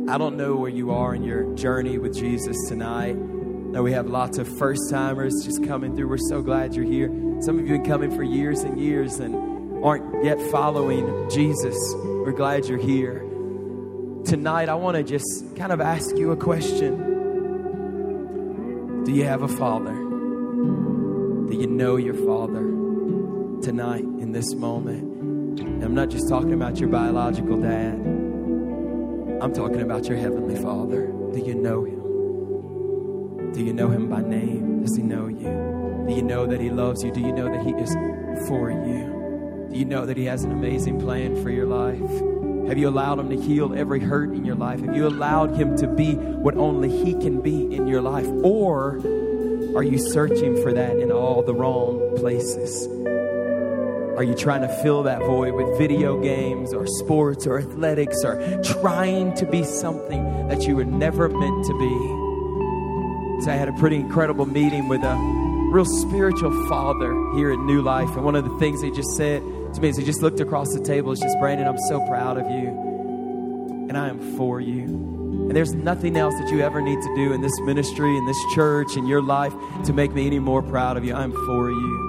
I 0.08 0.18
don't 0.18 0.36
know 0.36 0.54
where 0.54 0.70
you 0.70 0.92
are 0.92 1.16
in 1.16 1.24
your 1.24 1.52
journey 1.56 1.98
with 1.98 2.14
Jesus 2.14 2.56
tonight. 2.68 3.16
Now 3.16 3.82
we 3.82 3.90
have 3.90 4.06
lots 4.06 4.38
of 4.38 4.46
first 4.46 4.88
timers 4.88 5.34
just 5.44 5.64
coming 5.64 5.96
through. 5.96 6.06
We're 6.06 6.18
so 6.28 6.42
glad 6.42 6.76
you're 6.76 6.84
here. 6.84 7.08
Some 7.40 7.58
of 7.58 7.66
you 7.66 7.72
have 7.72 7.82
been 7.82 7.90
coming 7.90 8.14
for 8.14 8.22
years 8.22 8.60
and 8.60 8.80
years 8.80 9.18
and 9.18 9.84
aren't 9.84 10.24
yet 10.24 10.40
following 10.52 11.28
Jesus. 11.28 11.76
We're 11.96 12.30
glad 12.30 12.66
you're 12.66 12.78
here. 12.78 13.18
Tonight, 14.24 14.68
I 14.68 14.74
want 14.74 14.96
to 14.96 15.02
just 15.02 15.56
kind 15.56 15.72
of 15.72 15.80
ask 15.80 16.16
you 16.16 16.30
a 16.30 16.36
question 16.36 17.02
Do 19.04 19.12
you 19.12 19.24
have 19.24 19.42
a 19.42 19.48
father? 19.48 19.92
Do 19.92 21.50
you 21.50 21.66
know 21.66 21.96
your 21.96 22.14
father 22.14 22.62
tonight 23.60 24.04
in 24.04 24.30
this 24.30 24.54
moment? 24.54 25.58
And 25.58 25.82
I'm 25.82 25.96
not 25.96 26.10
just 26.10 26.28
talking 26.28 26.52
about 26.52 26.78
your 26.78 26.90
biological 26.90 27.60
dad. 27.60 28.15
I'm 29.38 29.52
talking 29.52 29.82
about 29.82 30.06
your 30.06 30.16
heavenly 30.16 30.56
Father. 30.56 31.08
Do 31.32 31.38
you 31.38 31.54
know 31.54 31.84
him? 31.84 33.52
Do 33.52 33.62
you 33.62 33.74
know 33.74 33.90
him 33.90 34.08
by 34.08 34.22
name? 34.22 34.82
Does 34.82 34.96
he 34.96 35.02
know 35.02 35.26
you? 35.26 36.04
Do 36.08 36.14
you 36.14 36.22
know 36.22 36.46
that 36.46 36.58
he 36.58 36.70
loves 36.70 37.04
you? 37.04 37.12
Do 37.12 37.20
you 37.20 37.32
know 37.32 37.44
that 37.44 37.62
he 37.62 37.72
is 37.72 37.92
for 38.48 38.70
you? 38.70 39.68
Do 39.70 39.78
you 39.78 39.84
know 39.84 40.06
that 40.06 40.16
he 40.16 40.24
has 40.24 40.44
an 40.44 40.52
amazing 40.52 40.98
plan 41.00 41.42
for 41.42 41.50
your 41.50 41.66
life? 41.66 42.00
Have 42.68 42.78
you 42.78 42.88
allowed 42.88 43.18
him 43.18 43.28
to 43.28 43.36
heal 43.36 43.74
every 43.76 44.00
hurt 44.00 44.30
in 44.30 44.44
your 44.44 44.54
life? 44.54 44.80
Have 44.80 44.96
you 44.96 45.06
allowed 45.06 45.54
him 45.54 45.76
to 45.76 45.86
be 45.86 46.14
what 46.14 46.56
only 46.56 46.88
he 46.88 47.12
can 47.12 47.42
be 47.42 47.74
in 47.74 47.86
your 47.86 48.00
life? 48.00 48.26
Or 48.42 48.96
are 49.76 49.82
you 49.82 49.98
searching 49.98 50.60
for 50.62 50.72
that 50.72 50.96
in 50.96 51.12
all 51.12 51.42
the 51.42 51.54
wrong 51.54 52.16
places? 52.16 52.88
Are 54.16 54.24
you 54.24 54.34
trying 54.34 54.62
to 54.62 54.68
fill 54.82 55.02
that 55.02 55.18
void 55.20 55.52
with 55.52 55.76
video 55.76 56.18
games 56.18 56.72
or 56.72 56.86
sports 56.86 57.46
or 57.46 57.58
athletics 57.58 58.24
or 58.24 58.62
trying 58.62 59.34
to 59.34 59.44
be 59.44 59.62
something 59.62 60.48
that 60.48 60.62
you 60.66 60.74
were 60.74 60.86
never 60.86 61.28
meant 61.28 61.66
to 61.66 61.78
be? 61.78 63.44
So 63.44 63.50
I 63.50 63.56
had 63.56 63.68
a 63.68 63.74
pretty 63.74 63.96
incredible 63.96 64.46
meeting 64.46 64.88
with 64.88 65.02
a 65.02 65.14
real 65.70 65.84
spiritual 65.84 66.66
father 66.66 67.12
here 67.34 67.52
at 67.52 67.58
New 67.58 67.82
Life. 67.82 68.08
And 68.16 68.24
one 68.24 68.36
of 68.36 68.44
the 68.44 68.58
things 68.58 68.80
he 68.80 68.90
just 68.90 69.14
said 69.16 69.42
to 69.74 69.80
me 69.82 69.90
is 69.90 69.98
he 69.98 70.04
just 70.04 70.22
looked 70.22 70.40
across 70.40 70.72
the 70.72 70.80
table. 70.80 71.12
It's 71.12 71.20
just, 71.20 71.38
Brandon, 71.38 71.68
I'm 71.68 71.78
so 71.86 72.00
proud 72.06 72.38
of 72.38 72.50
you. 72.50 72.68
And 73.90 73.98
I 73.98 74.08
am 74.08 74.38
for 74.38 74.62
you. 74.62 74.84
And 74.84 75.54
there's 75.54 75.74
nothing 75.74 76.16
else 76.16 76.32
that 76.40 76.50
you 76.50 76.62
ever 76.62 76.80
need 76.80 77.02
to 77.02 77.14
do 77.16 77.34
in 77.34 77.42
this 77.42 77.60
ministry, 77.60 78.16
in 78.16 78.24
this 78.24 78.40
church, 78.54 78.96
in 78.96 79.06
your 79.06 79.20
life 79.20 79.52
to 79.84 79.92
make 79.92 80.12
me 80.12 80.26
any 80.26 80.38
more 80.38 80.62
proud 80.62 80.96
of 80.96 81.04
you. 81.04 81.14
I'm 81.14 81.32
for 81.32 81.70
you. 81.70 82.05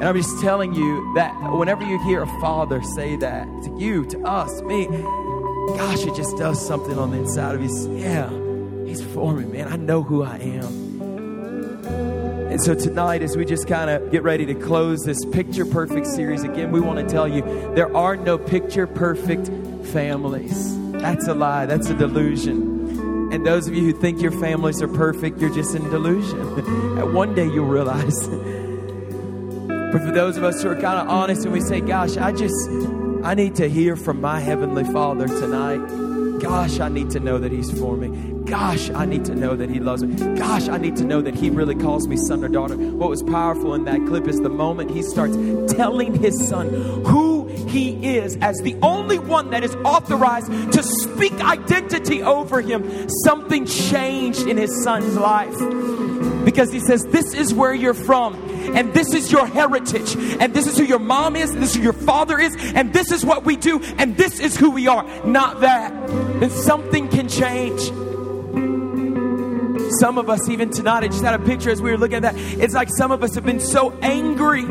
And 0.00 0.04
I'm 0.04 0.14
just 0.14 0.40
telling 0.40 0.74
you 0.74 1.12
that 1.16 1.34
whenever 1.52 1.82
you 1.82 2.00
hear 2.04 2.22
a 2.22 2.40
father 2.40 2.80
say 2.82 3.16
that 3.16 3.46
to 3.64 3.76
you, 3.76 4.06
to 4.06 4.20
us, 4.22 4.62
me, 4.62 4.86
gosh, 4.86 6.06
it 6.06 6.14
just 6.14 6.36
does 6.36 6.64
something 6.64 6.96
on 6.96 7.10
the 7.10 7.18
inside 7.18 7.56
of 7.56 7.62
you. 7.64 7.98
Yeah, 7.98 8.30
He's 8.86 9.02
for 9.02 9.34
me, 9.34 9.44
man. 9.44 9.66
I 9.66 9.74
know 9.74 10.04
who 10.04 10.22
I 10.22 10.36
am. 10.36 11.02
And 12.48 12.62
so 12.62 12.76
tonight, 12.76 13.22
as 13.22 13.36
we 13.36 13.44
just 13.44 13.66
kind 13.66 13.90
of 13.90 14.12
get 14.12 14.22
ready 14.22 14.46
to 14.46 14.54
close 14.54 15.02
this 15.02 15.24
picture 15.26 15.66
perfect 15.66 16.06
series, 16.06 16.44
again, 16.44 16.70
we 16.70 16.78
want 16.78 17.00
to 17.00 17.12
tell 17.12 17.26
you 17.26 17.42
there 17.74 17.94
are 17.96 18.14
no 18.14 18.38
picture 18.38 18.86
perfect 18.86 19.48
families. 19.88 20.78
That's 20.92 21.26
a 21.26 21.34
lie, 21.34 21.66
that's 21.66 21.90
a 21.90 21.94
delusion. 21.94 23.32
And 23.32 23.44
those 23.44 23.66
of 23.66 23.74
you 23.74 23.82
who 23.82 23.92
think 23.92 24.22
your 24.22 24.32
families 24.32 24.80
are 24.80 24.88
perfect, 24.88 25.40
you're 25.40 25.52
just 25.52 25.74
in 25.74 25.82
delusion. 25.90 26.38
one 27.12 27.34
day 27.34 27.46
you'll 27.46 27.66
realize. 27.66 28.28
But 29.98 30.06
for 30.06 30.12
those 30.12 30.36
of 30.36 30.44
us 30.44 30.62
who 30.62 30.68
are 30.68 30.74
kind 30.74 30.98
of 30.98 31.08
honest 31.08 31.44
and 31.44 31.52
we 31.52 31.60
say, 31.60 31.80
gosh, 31.80 32.16
I 32.16 32.32
just, 32.32 32.68
I 33.24 33.34
need 33.34 33.56
to 33.56 33.68
hear 33.68 33.96
from 33.96 34.20
my 34.20 34.38
Heavenly 34.40 34.84
Father 34.84 35.26
tonight. 35.26 35.78
Gosh, 36.40 36.78
I 36.78 36.88
need 36.88 37.10
to 37.10 37.20
know 37.20 37.38
that 37.38 37.50
He's 37.50 37.76
for 37.76 37.96
me. 37.96 38.08
Gosh, 38.44 38.90
I 38.90 39.06
need 39.06 39.24
to 39.24 39.34
know 39.34 39.56
that 39.56 39.68
He 39.68 39.80
loves 39.80 40.04
me. 40.04 40.14
Gosh, 40.36 40.68
I 40.68 40.78
need 40.78 40.96
to 40.96 41.04
know 41.04 41.20
that 41.20 41.34
He 41.34 41.50
really 41.50 41.74
calls 41.74 42.06
me 42.06 42.16
son 42.16 42.44
or 42.44 42.48
daughter. 42.48 42.76
What 42.76 43.10
was 43.10 43.24
powerful 43.24 43.74
in 43.74 43.84
that 43.84 44.06
clip 44.06 44.28
is 44.28 44.38
the 44.40 44.48
moment 44.48 44.92
He 44.92 45.02
starts 45.02 45.36
telling 45.72 46.14
His 46.14 46.48
son 46.48 46.68
who 47.04 47.48
He 47.48 48.16
is 48.16 48.36
as 48.36 48.56
the 48.58 48.76
only 48.82 49.18
one 49.18 49.50
that 49.50 49.64
is 49.64 49.74
authorized 49.76 50.72
to 50.72 50.82
speak 50.82 51.32
identity 51.40 52.22
over 52.22 52.60
him, 52.60 53.08
something 53.24 53.66
changed 53.66 54.46
in 54.46 54.58
His 54.58 54.84
son's 54.84 55.16
life. 55.16 55.58
Because 56.44 56.70
He 56.72 56.78
says, 56.78 57.04
This 57.06 57.34
is 57.34 57.52
where 57.52 57.74
you're 57.74 57.94
from 57.94 58.57
and 58.74 58.92
this 58.94 59.14
is 59.14 59.30
your 59.30 59.46
heritage, 59.46 60.16
and 60.40 60.54
this 60.54 60.66
is 60.66 60.76
who 60.78 60.84
your 60.84 60.98
mom 60.98 61.36
is, 61.36 61.50
and 61.50 61.62
this 61.62 61.70
is 61.70 61.76
who 61.76 61.82
your 61.82 61.92
father 61.92 62.38
is, 62.38 62.56
and 62.74 62.92
this 62.92 63.10
is 63.12 63.24
what 63.24 63.44
we 63.44 63.56
do, 63.56 63.80
and 63.98 64.16
this 64.16 64.40
is 64.40 64.56
who 64.56 64.70
we 64.70 64.86
are, 64.88 65.04
not 65.24 65.60
that, 65.60 65.92
then 66.40 66.50
something 66.50 67.08
can 67.08 67.28
change. 67.28 67.90
Some 70.00 70.18
of 70.18 70.28
us, 70.28 70.48
even 70.48 70.70
tonight, 70.70 71.04
I 71.04 71.08
just 71.08 71.22
had 71.22 71.40
a 71.40 71.44
picture 71.44 71.70
as 71.70 71.80
we 71.80 71.90
were 71.90 71.98
looking 71.98 72.16
at 72.16 72.22
that. 72.22 72.34
It's 72.36 72.74
like 72.74 72.88
some 72.90 73.10
of 73.10 73.22
us 73.22 73.34
have 73.34 73.44
been 73.44 73.60
so 73.60 73.92
angry 74.02 74.64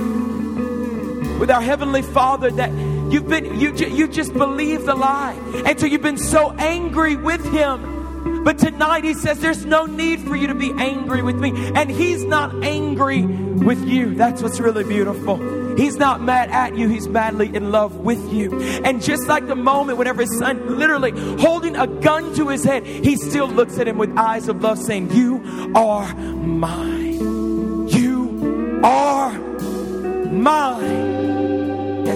with 1.39 1.49
our 1.49 1.61
Heavenly 1.61 2.01
Father 2.01 2.51
that 2.51 2.71
you've 3.11 3.27
been, 3.27 3.59
you, 3.59 3.73
you 3.73 4.07
just 4.07 4.33
believe 4.33 4.85
the 4.85 4.95
lie. 4.95 5.33
And 5.65 5.79
so 5.79 5.85
you've 5.85 6.01
been 6.01 6.17
so 6.17 6.51
angry 6.53 7.15
with 7.15 7.43
Him. 7.51 7.96
But 8.47 8.59
tonight 8.59 9.03
He 9.03 9.13
says 9.13 9.39
there's 9.39 9.65
no 9.65 9.85
need 9.85 10.21
for 10.21 10.33
you 10.33 10.47
to 10.47 10.55
be 10.55 10.71
angry 10.71 11.21
with 11.21 11.35
me. 11.35 11.51
And 11.75 11.91
He's 11.91 12.23
not 12.23 12.63
angry 12.63 13.25
with 13.25 13.85
you. 13.85 14.15
That's 14.15 14.41
what's 14.41 14.61
really 14.61 14.85
beautiful. 14.85 15.35
He's 15.75 15.97
not 15.97 16.21
mad 16.21 16.49
at 16.49 16.77
you, 16.77 16.87
he's 16.87 17.09
madly 17.09 17.53
in 17.53 17.71
love 17.71 17.97
with 17.97 18.33
you. 18.33 18.57
And 18.85 19.01
just 19.01 19.27
like 19.27 19.47
the 19.47 19.55
moment 19.55 19.97
whenever 19.97 20.21
his 20.21 20.35
son 20.39 20.79
literally 20.79 21.11
holding 21.41 21.75
a 21.75 21.87
gun 21.87 22.33
to 22.35 22.47
his 22.47 22.63
head, 22.63 22.87
he 22.87 23.17
still 23.17 23.47
looks 23.47 23.77
at 23.79 23.87
him 23.87 23.97
with 23.97 24.17
eyes 24.17 24.47
of 24.47 24.63
love, 24.63 24.79
saying, 24.79 25.11
You 25.11 25.71
are 25.75 26.15
mine. 26.15 27.89
You 27.89 28.81
are 28.81 29.37
mine. 30.31 31.16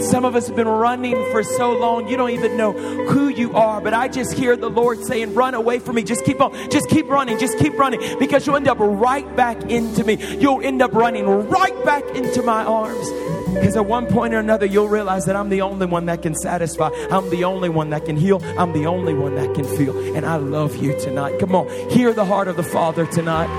Some 0.01 0.25
of 0.25 0.35
us 0.35 0.47
have 0.47 0.55
been 0.55 0.67
running 0.67 1.15
for 1.31 1.43
so 1.43 1.71
long, 1.71 2.07
you 2.07 2.17
don't 2.17 2.31
even 2.31 2.57
know 2.57 2.71
who 2.73 3.29
you 3.29 3.53
are. 3.53 3.81
But 3.81 3.93
I 3.93 4.07
just 4.07 4.33
hear 4.33 4.57
the 4.57 4.69
Lord 4.69 5.03
saying, 5.03 5.33
Run 5.33 5.53
away 5.53 5.79
from 5.79 5.95
me. 5.95 6.03
Just 6.03 6.25
keep 6.25 6.41
on. 6.41 6.53
Just 6.69 6.89
keep 6.89 7.07
running. 7.07 7.37
Just 7.39 7.57
keep 7.59 7.77
running. 7.77 7.99
Because 8.19 8.45
you'll 8.45 8.55
end 8.55 8.67
up 8.67 8.79
right 8.79 9.35
back 9.35 9.61
into 9.63 10.03
me. 10.03 10.17
You'll 10.37 10.61
end 10.61 10.81
up 10.81 10.93
running 10.93 11.25
right 11.25 11.85
back 11.85 12.03
into 12.15 12.41
my 12.41 12.63
arms. 12.63 13.09
Because 13.53 13.75
at 13.75 13.85
one 13.85 14.07
point 14.07 14.33
or 14.33 14.39
another, 14.39 14.65
you'll 14.65 14.87
realize 14.87 15.25
that 15.25 15.35
I'm 15.35 15.49
the 15.49 15.61
only 15.61 15.85
one 15.85 16.05
that 16.05 16.21
can 16.21 16.35
satisfy. 16.35 16.89
I'm 17.09 17.29
the 17.29 17.43
only 17.43 17.69
one 17.69 17.89
that 17.89 18.05
can 18.05 18.15
heal. 18.15 18.41
I'm 18.57 18.71
the 18.71 18.85
only 18.85 19.13
one 19.13 19.35
that 19.35 19.53
can 19.53 19.65
feel. 19.65 19.97
And 20.15 20.25
I 20.25 20.37
love 20.37 20.77
you 20.77 20.97
tonight. 20.99 21.39
Come 21.39 21.55
on, 21.55 21.67
hear 21.89 22.13
the 22.13 22.25
heart 22.25 22.47
of 22.47 22.55
the 22.55 22.63
Father 22.63 23.05
tonight. 23.05 23.49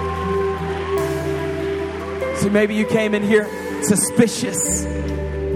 So 2.39 2.49
maybe 2.51 2.75
you 2.75 2.87
came 2.87 3.15
in 3.15 3.23
here 3.23 3.49
suspicious. 3.85 4.85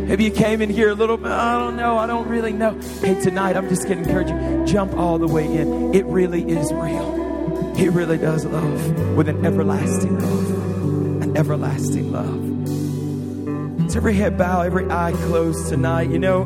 Maybe 0.06 0.22
you 0.22 0.30
came 0.30 0.62
in 0.62 0.70
here 0.70 0.90
a 0.90 0.94
little 0.94 1.16
bit, 1.16 1.32
I 1.32 1.58
don't 1.58 1.74
know, 1.74 1.98
I 1.98 2.06
don't 2.06 2.28
really 2.28 2.52
know. 2.52 2.78
Hey, 3.00 3.20
tonight 3.20 3.56
I'm 3.56 3.68
just 3.68 3.88
going 3.88 4.04
to 4.04 4.08
encourage 4.08 4.30
you, 4.30 4.64
jump 4.64 4.94
all 4.94 5.18
the 5.18 5.26
way 5.26 5.44
in. 5.44 5.92
It 5.92 6.04
really 6.06 6.48
is 6.48 6.72
real. 6.72 7.74
He 7.74 7.88
really 7.88 8.16
does 8.16 8.44
love 8.44 9.16
with 9.16 9.28
an 9.28 9.44
everlasting 9.44 10.20
love. 10.20 11.22
An 11.24 11.36
everlasting 11.36 12.12
love. 12.12 13.90
So 13.90 13.98
every 13.98 14.14
head 14.14 14.38
bow, 14.38 14.62
every 14.62 14.88
eye 14.88 15.10
closed 15.24 15.68
tonight. 15.68 16.08
You 16.10 16.20
know, 16.20 16.42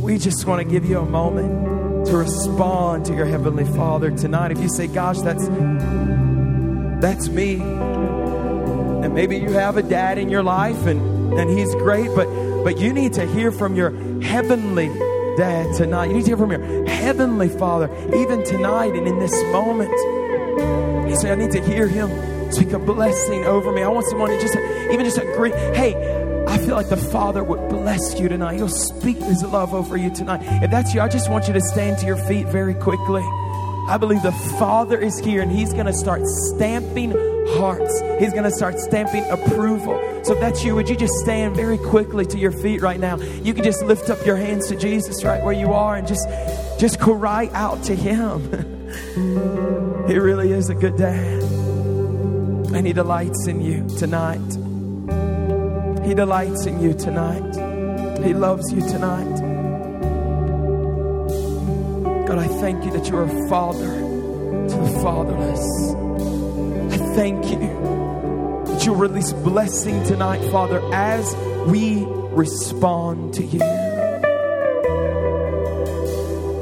we 0.00 0.16
just 0.16 0.46
want 0.46 0.62
to 0.62 0.68
give 0.68 0.86
you 0.88 1.00
a 1.00 1.04
moment 1.04 2.06
to 2.06 2.16
respond 2.16 3.04
to 3.06 3.14
your 3.14 3.26
heavenly 3.26 3.66
Father 3.66 4.10
tonight. 4.10 4.50
If 4.50 4.60
you 4.60 4.70
say, 4.70 4.86
"Gosh, 4.86 5.20
that's 5.20 5.46
that's 7.02 7.28
me," 7.28 7.60
and 7.60 9.14
maybe 9.14 9.36
you 9.36 9.52
have 9.52 9.76
a 9.76 9.82
dad 9.82 10.16
in 10.16 10.30
your 10.30 10.42
life, 10.42 10.86
and 10.86 11.17
and 11.36 11.50
he's 11.50 11.74
great, 11.74 12.14
but 12.14 12.26
but 12.64 12.78
you 12.78 12.92
need 12.92 13.14
to 13.14 13.26
hear 13.26 13.50
from 13.52 13.74
your 13.74 13.90
heavenly 14.22 14.88
dad 15.36 15.74
tonight. 15.76 16.06
You 16.06 16.14
need 16.14 16.24
to 16.24 16.30
hear 16.30 16.36
from 16.36 16.50
your 16.50 16.88
heavenly 16.88 17.48
Father 17.48 17.90
even 18.14 18.44
tonight 18.44 18.94
and 18.94 19.06
in 19.06 19.18
this 19.18 19.42
moment. 19.52 19.90
You 21.08 21.16
say, 21.16 21.30
"I 21.30 21.34
need 21.34 21.52
to 21.52 21.60
hear 21.60 21.88
him." 21.88 22.10
speak 22.52 22.72
a 22.72 22.78
blessing 22.78 23.44
over 23.44 23.72
me. 23.72 23.82
I 23.82 23.88
want 23.88 24.06
someone 24.06 24.30
to 24.30 24.40
just 24.40 24.56
even 24.90 25.04
just 25.04 25.18
agree. 25.18 25.50
Hey, 25.50 25.94
I 26.46 26.58
feel 26.58 26.74
like 26.74 26.88
the 26.88 26.96
Father 26.96 27.44
would 27.44 27.68
bless 27.68 28.18
you 28.18 28.28
tonight. 28.28 28.56
He'll 28.56 28.68
speak 28.68 29.18
His 29.18 29.42
love 29.42 29.74
over 29.74 29.96
you 29.96 30.10
tonight. 30.10 30.40
If 30.62 30.70
that's 30.70 30.94
you, 30.94 31.00
I 31.00 31.08
just 31.08 31.30
want 31.30 31.46
you 31.46 31.54
to 31.54 31.60
stand 31.60 31.98
to 31.98 32.06
your 32.06 32.16
feet 32.16 32.46
very 32.46 32.74
quickly. 32.74 33.22
I 33.88 33.96
believe 33.98 34.22
the 34.22 34.32
Father 34.58 34.98
is 34.98 35.18
here 35.18 35.42
and 35.42 35.52
He's 35.52 35.72
going 35.72 35.86
to 35.86 35.92
start 35.92 36.22
stamping 36.26 37.12
hearts. 37.56 38.00
He's 38.18 38.32
going 38.32 38.44
to 38.44 38.50
start 38.50 38.78
stamping 38.78 39.24
approval. 39.30 39.98
So 40.24 40.34
if 40.34 40.40
that's 40.40 40.64
you, 40.64 40.74
would 40.74 40.88
you 40.88 40.96
just 40.96 41.14
stand 41.14 41.56
very 41.56 41.78
quickly 41.78 42.26
to 42.26 42.38
your 42.38 42.52
feet 42.52 42.82
right 42.82 43.00
now? 43.00 43.16
You 43.16 43.54
can 43.54 43.64
just 43.64 43.82
lift 43.84 44.10
up 44.10 44.24
your 44.26 44.36
hands 44.36 44.68
to 44.68 44.76
Jesus 44.76 45.24
right 45.24 45.42
where 45.42 45.54
you 45.54 45.72
are 45.72 45.96
and 45.96 46.06
just 46.06 46.28
just 46.78 47.00
cry 47.00 47.48
out 47.52 47.82
to 47.84 47.94
Him. 47.94 48.42
he 50.08 50.18
really 50.18 50.52
is 50.52 50.68
a 50.68 50.74
good 50.74 50.96
dad. 50.96 51.42
And 51.42 52.86
He 52.86 52.92
delights 52.92 53.46
in 53.46 53.60
you 53.60 53.88
tonight. 53.98 54.38
He 56.06 56.14
delights 56.14 56.66
in 56.66 56.80
you 56.80 56.94
tonight. 56.94 58.22
He 58.24 58.34
loves 58.34 58.72
you 58.72 58.80
tonight. 58.80 59.40
God, 62.26 62.38
I 62.38 62.46
thank 62.60 62.84
you 62.84 62.90
that 62.92 63.08
you're 63.08 63.24
a 63.24 63.48
father 63.48 63.86
to 63.86 64.76
the 64.76 65.00
fatherless. 65.02 66.07
Thank 67.18 67.50
you 67.50 67.58
that 67.58 68.86
you'll 68.86 68.94
release 68.94 69.32
blessing 69.32 70.04
tonight, 70.04 70.38
Father, 70.52 70.80
as 70.94 71.34
we 71.66 72.04
respond 72.06 73.34
to 73.34 73.42
you. 73.42 73.58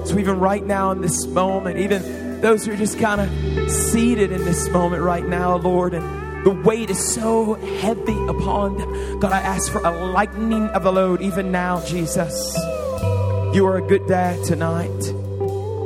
So, 0.07 0.19
even 0.19 0.41
right 0.41 0.65
now 0.65 0.93
in 0.93 1.03
this 1.03 1.27
moment, 1.27 1.77
even 1.77 2.41
those 2.41 2.65
who 2.65 2.73
are 2.73 2.77
just 2.77 2.99
kind 2.99 3.21
of 3.21 3.71
seated 3.71 4.33
in 4.33 4.47
this 4.47 4.71
moment 4.71 5.03
right 5.03 5.29
now, 5.29 5.59
Lord, 5.59 5.93
and 5.93 6.47
the 6.47 6.53
weight 6.53 6.89
is 6.89 7.13
so 7.13 7.53
heavy 7.53 8.19
upon 8.27 8.79
them. 8.79 9.21
God, 9.21 9.33
I 9.33 9.41
ask 9.41 9.71
for 9.71 9.83
a 9.85 9.91
lightening 10.07 10.69
of 10.69 10.85
the 10.85 10.91
load 10.91 11.21
even 11.21 11.53
now, 11.53 11.85
Jesus. 11.85 12.57
You 13.53 13.67
are 13.67 13.77
a 13.77 13.87
good 13.87 14.07
dad 14.07 14.43
tonight. 14.43 15.05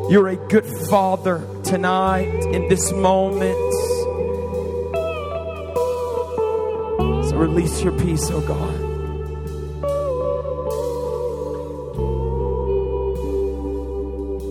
You're 0.08 0.28
a 0.28 0.36
good 0.36 0.66
father 0.88 1.44
tonight 1.64 2.44
in 2.54 2.68
this 2.68 2.92
moment. 2.92 3.69
Release 7.40 7.82
your 7.82 7.98
peace, 7.98 8.30
oh 8.30 8.42
God. 8.42 8.76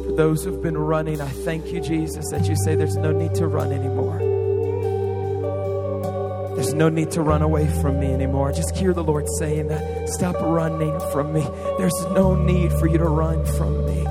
For 0.06 0.12
those 0.14 0.44
who've 0.44 0.62
been 0.62 0.78
running, 0.78 1.22
I 1.22 1.30
thank 1.30 1.72
you, 1.72 1.82
Jesus, 1.82 2.26
that 2.32 2.50
you 2.50 2.56
say 2.56 2.76
there's 2.76 2.98
no 2.98 3.12
need 3.12 3.36
to 3.36 3.48
run 3.48 3.72
anymore. 3.72 4.18
There's 6.56 6.74
no 6.74 6.90
need 6.90 7.12
to 7.12 7.22
run 7.22 7.44
away 7.44 7.68
from 7.80 8.00
me 8.00 8.08
anymore. 8.08 8.52
Just 8.52 8.76
hear 8.76 8.92
the 8.92 9.04
Lord 9.04 9.28
saying 9.38 9.68
that. 9.68 10.10
Stop 10.10 10.36
running 10.42 11.00
from 11.12 11.32
me. 11.32 11.42
There's 11.78 12.02
no 12.12 12.34
need 12.36 12.74
for 12.74 12.88
you 12.88 12.98
to 12.98 13.06
run 13.06 13.46
from 13.46 13.86
me. 13.86 14.06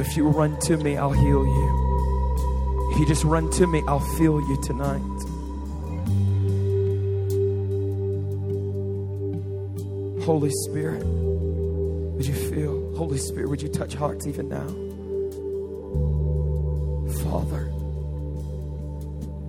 If 0.00 0.16
you 0.16 0.26
run 0.28 0.58
to 0.60 0.78
me, 0.78 0.96
I'll 0.96 1.12
heal 1.12 1.44
you. 1.44 2.90
If 2.92 2.98
you 2.98 3.06
just 3.06 3.24
run 3.24 3.50
to 3.50 3.66
me, 3.66 3.82
I'll 3.86 4.00
feel 4.00 4.40
you 4.40 4.56
tonight. 4.62 5.27
Holy 10.28 10.50
Spirit. 10.50 11.02
Would 11.06 12.26
you 12.26 12.34
feel, 12.34 12.94
Holy 12.98 13.16
Spirit, 13.16 13.48
would 13.48 13.62
you 13.62 13.70
touch 13.70 13.94
hearts 13.94 14.26
even 14.26 14.50
now? 14.50 14.66
Father, 17.22 17.70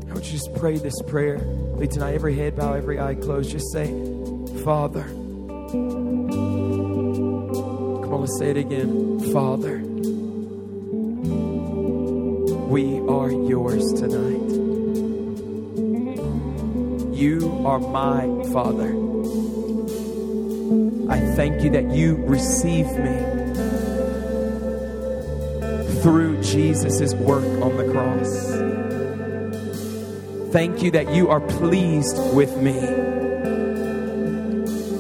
I 0.10 0.14
would 0.14 0.26
you 0.26 0.32
just 0.32 0.56
pray 0.56 0.78
this 0.78 1.02
prayer 1.02 1.40
Lead 1.40 1.92
tonight, 1.92 2.14
every 2.14 2.34
head 2.34 2.56
bow, 2.56 2.72
every 2.72 2.98
eye 2.98 3.16
closed. 3.16 3.52
Just 3.52 3.70
say, 3.74 3.88
Father. 4.64 5.04
Come 5.04 5.68
on, 8.14 8.22
let's 8.22 8.40
say 8.40 8.52
it 8.52 8.58
again. 8.58 9.20
Father. 9.34 9.80
we 12.70 13.00
are 13.10 13.32
yours 13.32 13.92
tonight. 14.00 14.50
You 17.14 17.66
are 17.66 17.80
my 17.80 18.50
Father. 18.54 19.09
I 21.10 21.20
thank 21.36 21.64
you 21.64 21.70
that 21.72 21.90
you 21.92 22.16
receive 22.26 22.86
me 22.86 23.18
through 26.02 26.42
Jesus' 26.42 27.14
work 27.16 27.44
on 27.64 27.78
the 27.78 27.92
cross. 27.92 28.50
Thank 30.54 30.82
you 30.82 30.92
that 30.92 31.14
you 31.14 31.30
are 31.30 31.42
pleased 31.42 32.18
with 32.34 32.56
me. 32.58 32.80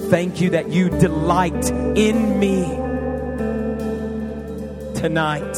Thank 0.09 0.41
you 0.41 0.49
that 0.49 0.69
you 0.69 0.89
delight 0.89 1.69
in 1.95 2.39
me 2.39 2.63
tonight, 4.99 5.57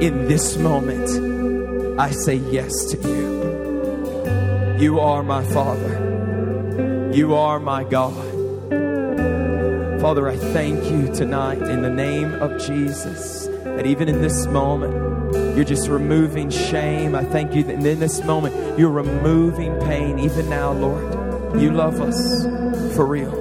in 0.00 0.28
this 0.28 0.56
moment. 0.56 1.98
I 2.00 2.10
say 2.12 2.36
yes 2.36 2.84
to 2.92 2.96
you. 2.96 4.78
You 4.80 5.00
are 5.00 5.22
my 5.22 5.44
Father. 5.44 7.10
You 7.12 7.34
are 7.34 7.58
my 7.58 7.82
God. 7.84 8.27
Father, 10.08 10.26
I 10.26 10.38
thank 10.38 10.82
you 10.90 11.12
tonight 11.12 11.60
in 11.60 11.82
the 11.82 11.90
name 11.90 12.32
of 12.40 12.58
Jesus 12.58 13.46
that 13.62 13.84
even 13.84 14.08
in 14.08 14.22
this 14.22 14.46
moment, 14.46 14.94
you're 15.54 15.66
just 15.66 15.86
removing 15.86 16.48
shame. 16.48 17.14
I 17.14 17.24
thank 17.24 17.54
you 17.54 17.62
that 17.64 17.74
in 17.74 18.00
this 18.00 18.24
moment, 18.24 18.78
you're 18.78 18.88
removing 18.88 19.78
pain. 19.80 20.18
Even 20.18 20.48
now, 20.48 20.72
Lord, 20.72 21.60
you 21.60 21.72
love 21.72 22.00
us 22.00 22.44
for 22.96 23.04
real. 23.04 23.37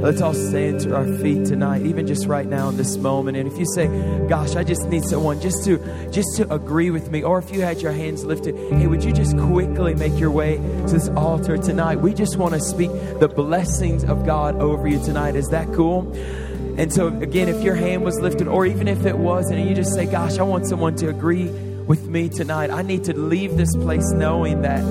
Let's 0.00 0.22
all 0.22 0.32
stand 0.32 0.80
to 0.80 0.94
our 0.94 1.06
feet 1.06 1.44
tonight, 1.46 1.82
even 1.82 2.06
just 2.06 2.26
right 2.26 2.46
now 2.46 2.68
in 2.68 2.76
this 2.76 2.96
moment. 2.96 3.36
And 3.36 3.50
if 3.50 3.58
you 3.58 3.66
say, 3.74 3.88
"Gosh, 4.28 4.54
I 4.54 4.62
just 4.62 4.88
need 4.88 5.04
someone 5.04 5.40
just 5.40 5.64
to 5.64 5.78
just 6.10 6.36
to 6.36 6.52
agree 6.54 6.90
with 6.90 7.10
me," 7.10 7.24
or 7.24 7.38
if 7.38 7.52
you 7.52 7.62
had 7.62 7.82
your 7.82 7.92
hands 7.92 8.24
lifted, 8.24 8.54
hey, 8.70 8.86
would 8.86 9.02
you 9.02 9.12
just 9.12 9.36
quickly 9.36 9.94
make 9.94 10.18
your 10.18 10.30
way 10.30 10.60
to 10.86 10.92
this 10.92 11.08
altar 11.16 11.58
tonight? 11.58 12.00
We 12.00 12.14
just 12.14 12.36
want 12.36 12.54
to 12.54 12.60
speak 12.60 12.90
the 13.18 13.28
blessings 13.28 14.04
of 14.04 14.24
God 14.24 14.60
over 14.60 14.86
you 14.86 15.00
tonight. 15.04 15.34
Is 15.34 15.48
that 15.48 15.72
cool? 15.72 16.12
And 16.76 16.92
so, 16.92 17.08
again, 17.08 17.48
if 17.48 17.64
your 17.64 17.74
hand 17.74 18.04
was 18.04 18.20
lifted, 18.20 18.46
or 18.46 18.66
even 18.66 18.86
if 18.86 19.04
it 19.04 19.18
wasn't, 19.18 19.58
and 19.58 19.68
you 19.68 19.74
just 19.74 19.92
say, 19.94 20.06
"Gosh, 20.06 20.38
I 20.38 20.44
want 20.44 20.66
someone 20.66 20.94
to 20.96 21.08
agree." 21.08 21.50
with 21.88 22.06
me 22.06 22.28
tonight. 22.28 22.70
I 22.70 22.82
need 22.82 23.04
to 23.04 23.18
leave 23.18 23.56
this 23.56 23.74
place 23.74 24.12
knowing 24.12 24.60
that 24.60 24.84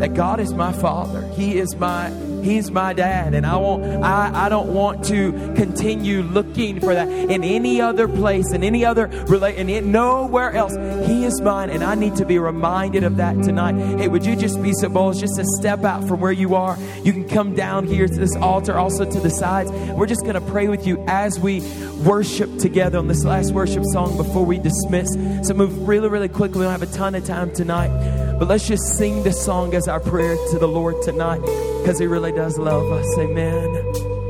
that 0.00 0.12
God 0.12 0.38
is 0.38 0.52
my 0.52 0.70
father. 0.70 1.22
He 1.34 1.58
is 1.58 1.74
my 1.76 2.10
He's 2.42 2.70
my 2.70 2.92
dad, 2.92 3.34
and 3.34 3.46
I 3.46 3.56
won't. 3.56 3.84
I, 4.04 4.46
I 4.46 4.48
don't 4.48 4.74
want 4.74 5.04
to 5.06 5.32
continue 5.54 6.22
looking 6.22 6.80
for 6.80 6.94
that 6.94 7.08
in 7.08 7.44
any 7.44 7.80
other 7.80 8.08
place, 8.08 8.52
in 8.52 8.62
any 8.64 8.84
other 8.84 9.06
relate, 9.28 9.56
in 9.56 9.92
nowhere 9.92 10.52
else. 10.52 10.74
He 11.06 11.24
is 11.24 11.40
mine, 11.40 11.70
and 11.70 11.82
I 11.84 11.94
need 11.94 12.16
to 12.16 12.24
be 12.24 12.38
reminded 12.38 13.04
of 13.04 13.16
that 13.16 13.42
tonight. 13.42 13.74
Hey, 13.98 14.08
would 14.08 14.26
you 14.26 14.36
just 14.36 14.62
be 14.62 14.72
so 14.72 14.88
bold, 14.88 15.18
just 15.18 15.36
to 15.36 15.44
step 15.58 15.84
out 15.84 16.06
from 16.08 16.20
where 16.20 16.32
you 16.32 16.54
are? 16.54 16.76
You 17.02 17.12
can 17.12 17.28
come 17.28 17.54
down 17.54 17.86
here 17.86 18.06
to 18.06 18.14
this 18.14 18.34
altar, 18.36 18.78
also 18.78 19.04
to 19.04 19.20
the 19.20 19.30
sides. 19.30 19.70
We're 19.70 20.06
just 20.06 20.22
going 20.22 20.34
to 20.34 20.40
pray 20.40 20.68
with 20.68 20.86
you 20.86 21.04
as 21.08 21.38
we 21.38 21.60
worship 22.04 22.58
together 22.58 22.98
on 22.98 23.08
this 23.08 23.24
last 23.24 23.52
worship 23.52 23.84
song 23.92 24.16
before 24.16 24.44
we 24.44 24.58
dismiss. 24.58 25.12
So 25.46 25.54
move 25.54 25.86
really, 25.86 26.08
really 26.08 26.28
quickly. 26.28 26.60
We 26.60 26.64
don't 26.64 26.72
have 26.72 26.82
a 26.82 26.92
ton 26.92 27.14
of 27.14 27.24
time 27.24 27.52
tonight. 27.52 28.31
But 28.42 28.48
let's 28.48 28.66
just 28.66 28.96
sing 28.98 29.22
this 29.22 29.40
song 29.40 29.72
as 29.72 29.86
our 29.86 30.00
prayer 30.00 30.34
to 30.50 30.58
the 30.58 30.66
Lord 30.66 31.00
tonight 31.00 31.42
because 31.78 32.00
He 32.00 32.08
really 32.08 32.32
does 32.32 32.58
love 32.58 32.90
us. 32.90 33.16
Amen. 33.16 34.21